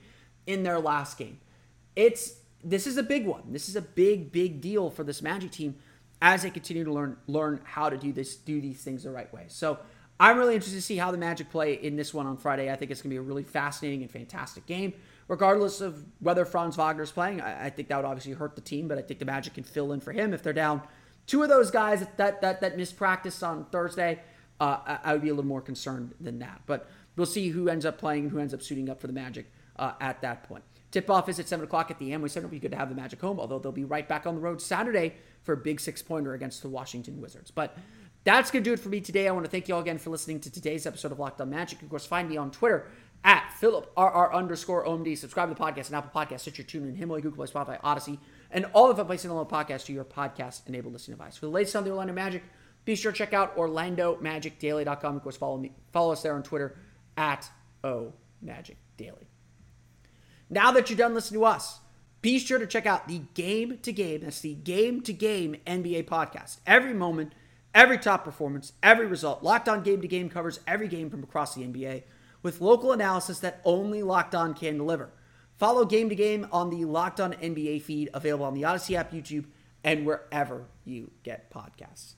in 0.46 0.64
their 0.64 0.80
last 0.80 1.18
game. 1.18 1.40
It's 1.96 2.36
this 2.64 2.88
is 2.88 2.98
a 2.98 3.04
big 3.04 3.26
one. 3.26 3.44
This 3.52 3.68
is 3.68 3.76
a 3.76 3.82
big, 3.82 4.32
big 4.32 4.62
deal 4.62 4.90
for 4.90 5.04
this 5.04 5.22
Magic 5.22 5.52
team 5.52 5.76
as 6.22 6.44
they 6.44 6.50
continue 6.50 6.84
to 6.86 6.94
learn 6.94 7.18
learn 7.28 7.60
how 7.64 7.90
to 7.90 7.98
do 7.98 8.14
this, 8.14 8.36
do 8.36 8.62
these 8.62 8.82
things 8.82 9.04
the 9.04 9.12
right 9.12 9.32
way. 9.34 9.46
So 9.48 9.80
I'm 10.20 10.38
really 10.38 10.56
interested 10.56 10.78
to 10.78 10.82
see 10.82 10.98
how 10.98 11.12
the 11.12 11.18
Magic 11.18 11.50
play 11.50 11.74
in 11.74 11.96
this 11.96 12.14
one 12.14 12.28
on 12.28 12.38
Friday. 12.38 12.72
I 12.72 12.76
think 12.76 12.92
it's 12.92 13.02
going 13.02 13.10
to 13.10 13.14
be 13.14 13.18
a 13.18 13.22
really 13.22 13.44
fascinating 13.44 14.04
and 14.04 14.12
fantastic 14.12 14.66
game, 14.66 14.94
regardless 15.28 15.82
of 15.82 16.04
whether 16.20 16.46
Franz 16.46 16.78
Wagner 16.78 17.04
is 17.04 17.12
playing. 17.12 17.42
I, 17.42 17.66
I 17.66 17.70
think 17.70 17.90
that 17.90 17.98
would 17.98 18.06
obviously 18.06 18.34
hurt 18.34 18.56
the 18.56 18.62
team, 18.62 18.88
but 18.88 18.98
I 18.98 19.02
think 19.02 19.20
the 19.20 19.26
Magic 19.26 19.56
can 19.56 19.64
fill 19.64 19.92
in 19.92 20.00
for 20.00 20.14
him 20.14 20.34
if 20.34 20.44
they're 20.44 20.54
down 20.54 20.82
two 21.28 21.44
of 21.44 21.50
those 21.50 21.72
guys 21.72 22.06
that 22.18 22.42
that 22.42 22.62
that 22.62 22.78
missed 22.78 22.98
practice 22.98 23.42
on 23.44 23.66
Thursday, 23.66 24.20
uh, 24.60 24.78
I, 24.86 25.00
I 25.04 25.14
would 25.14 25.22
be 25.22 25.30
a 25.30 25.34
little 25.34 25.48
more 25.48 25.62
concerned 25.62 26.14
than 26.20 26.40
that. 26.40 26.62
But 26.66 26.90
we'll 27.16 27.26
see 27.26 27.50
who 27.50 27.70
ends 27.70 27.86
up 27.86 27.98
playing 27.98 28.30
who 28.30 28.40
ends 28.40 28.54
up 28.54 28.62
suiting 28.62 28.90
up 28.90 29.00
for 29.00 29.08
the 29.08 29.14
Magic 29.14 29.52
uh, 29.78 29.94
at 30.00 30.22
that 30.22 30.44
point. 30.44 30.64
Tip 30.92 31.10
off 31.10 31.28
is 31.28 31.40
at 31.40 31.48
7 31.48 31.66
o'clock 31.66 31.90
at 31.90 31.98
the 31.98 32.12
Amway 32.12 32.30
Center. 32.30 32.46
It'll 32.46 32.52
be 32.52 32.60
good 32.60 32.72
to 32.72 32.78
have 32.78 32.90
the 32.90 32.96
Magic 32.96 33.20
home, 33.20 33.40
although 33.40 33.58
they'll 33.58 33.72
be 33.72 33.84
right 33.84 34.08
back 34.08 34.28
on 34.28 34.36
the 34.36 34.42
road 34.42 34.62
Saturday 34.62 35.16
for 35.42 35.54
a 35.54 35.58
big 35.58 35.80
six 35.80 36.04
pointer 36.04 36.34
against 36.34 36.62
the 36.62 36.70
Washington 36.70 37.20
Wizards. 37.20 37.50
But 37.50 37.76
that's 38.24 38.52
going 38.52 38.64
to 38.64 38.70
do 38.70 38.74
it 38.74 38.80
for 38.80 38.90
me 38.90 39.02
today. 39.02 39.28
I 39.28 39.32
want 39.32 39.44
to 39.44 39.50
thank 39.50 39.68
you 39.68 39.74
all 39.74 39.82
again 39.82 39.98
for 39.98 40.12
listening 40.12 40.40
to 40.42 40.52
today's 40.52 40.86
episode 40.86 41.12
of 41.12 41.20
Locked 41.20 41.42
On 41.42 41.50
Magic. 41.50 41.82
Of 41.82 41.90
course, 41.90 42.06
find 42.06 42.30
me 42.30 42.38
on 42.38 42.52
Twitter 42.52 42.86
at 43.24 43.54
PhilipRR 43.60 44.34
underscore 44.34 44.86
OMD. 44.86 45.18
Subscribe 45.18 45.50
to 45.50 45.56
the 45.56 45.60
podcast 45.60 45.88
and 45.88 45.96
Apple 45.96 46.12
Podcasts, 46.14 46.42
Stitcher, 46.42 46.64
TuneIn, 46.64 46.96
Himalaya, 46.96 47.24
Google 47.24 47.44
Play, 47.44 47.54
Spotify, 47.54 47.82
Audacy, 47.82 48.20
and 48.54 48.66
all 48.74 48.90
of 48.90 49.08
places 49.08 49.26
in 49.26 49.36
the 49.36 49.46
podcast 49.46 49.86
to 49.86 49.94
your 49.94 50.06
podcast-enabled 50.06 50.94
listening 50.94 51.18
device. 51.18 51.36
For 51.36 51.48
the 51.48 51.52
latest 51.52 51.76
on 51.76 51.84
the 51.84 51.90
Orlando 51.90 52.14
Magic, 52.14 52.44
be 52.86 52.96
sure 52.96 53.12
to 53.12 53.18
check 53.18 53.34
out 53.34 53.58
OrlandoMagicDaily.com. 53.58 55.16
Of 55.16 55.24
course, 55.24 55.38
follow 55.38 55.58
me, 55.58 55.72
follow 55.92 56.14
us 56.14 56.22
there 56.22 56.36
on 56.36 56.44
Twitter 56.44 56.78
at 57.18 57.50
OMagicDaily. 57.84 59.26
Now 60.50 60.72
that 60.72 60.90
you're 60.90 60.98
done 60.98 61.14
listening 61.14 61.42
to 61.42 61.46
us, 61.46 61.80
be 62.22 62.40
sure 62.40 62.60
to 62.60 62.68
check 62.68 62.86
out 62.86 63.08
the 63.08 63.24
Game 63.34 63.80
to 63.82 63.92
Game. 63.92 64.22
That's 64.22 64.40
the 64.40 64.54
Game 64.54 65.02
to 65.02 65.14
Game 65.14 65.58
NBA 65.66 66.06
podcast. 66.06 66.60
Every 66.68 66.94
moment, 66.94 67.34
every 67.74 67.98
top 67.98 68.24
performance, 68.24 68.74
every 68.84 69.08
result. 69.08 69.44
Locked 69.44 69.68
On 69.68 69.82
Game 69.82 70.02
to 70.02 70.08
Game 70.08 70.30
covers 70.30 70.60
every 70.68 70.88
game 70.88 71.10
from 71.10 71.24
across 71.24 71.56
the 71.56 71.64
NBA 71.64 72.04
with 72.44 72.62
local 72.62 72.92
analysis 72.92 73.40
that 73.40 73.62
only 73.66 74.04
Locked 74.04 74.36
On 74.36 74.54
can 74.54 74.78
deliver. 74.78 75.10
Follow 75.64 75.86
Game 75.86 76.10
to 76.10 76.16
Game 76.16 76.46
on 76.52 76.70
the 76.70 76.84
Locked 76.84 77.22
On 77.22 77.32
NBA 77.32 77.84
feed, 77.84 78.10
available 78.14 78.46
on 78.46 78.54
the 78.54 78.64
Audacy 78.64 78.98
app, 78.98 79.14
YouTube, 79.14 79.46
and 79.82 80.06
wherever 80.06 80.66
you 80.84 81.10
get 81.24 81.50
podcasts. 81.50 82.16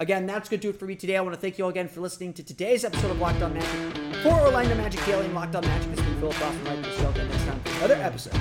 Again, 0.00 0.26
that's 0.26 0.48
going 0.48 0.58
to 0.58 0.66
do 0.66 0.70
it 0.70 0.80
for 0.80 0.86
me 0.86 0.96
today. 0.96 1.16
I 1.16 1.20
want 1.20 1.32
to 1.32 1.40
thank 1.40 1.58
you 1.58 1.64
all 1.64 1.70
again 1.70 1.86
for 1.86 2.00
listening 2.00 2.32
to 2.32 2.42
today's 2.42 2.84
episode 2.84 3.12
of 3.12 3.20
Locked 3.20 3.40
On 3.40 3.54
Magic. 3.54 4.24
For 4.24 4.32
Orlando 4.32 4.74
Magic 4.74 5.06
Daily 5.06 5.26
and 5.26 5.34
Locked 5.36 5.54
On 5.54 5.62
Magic, 5.64 5.90
this 5.92 6.00
has 6.00 6.08
been 6.08 6.18
Philip 6.18 6.34
Rossman-Reich? 6.34 6.82
We'll 6.82 7.00
you 7.00 7.08
again 7.08 7.28
next 7.28 7.44
time 7.44 7.60
for 7.60 7.84
another 7.84 8.02
episode 8.02 8.34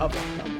Locked 0.00 0.16
On 0.16 0.38
Magic. 0.38 0.59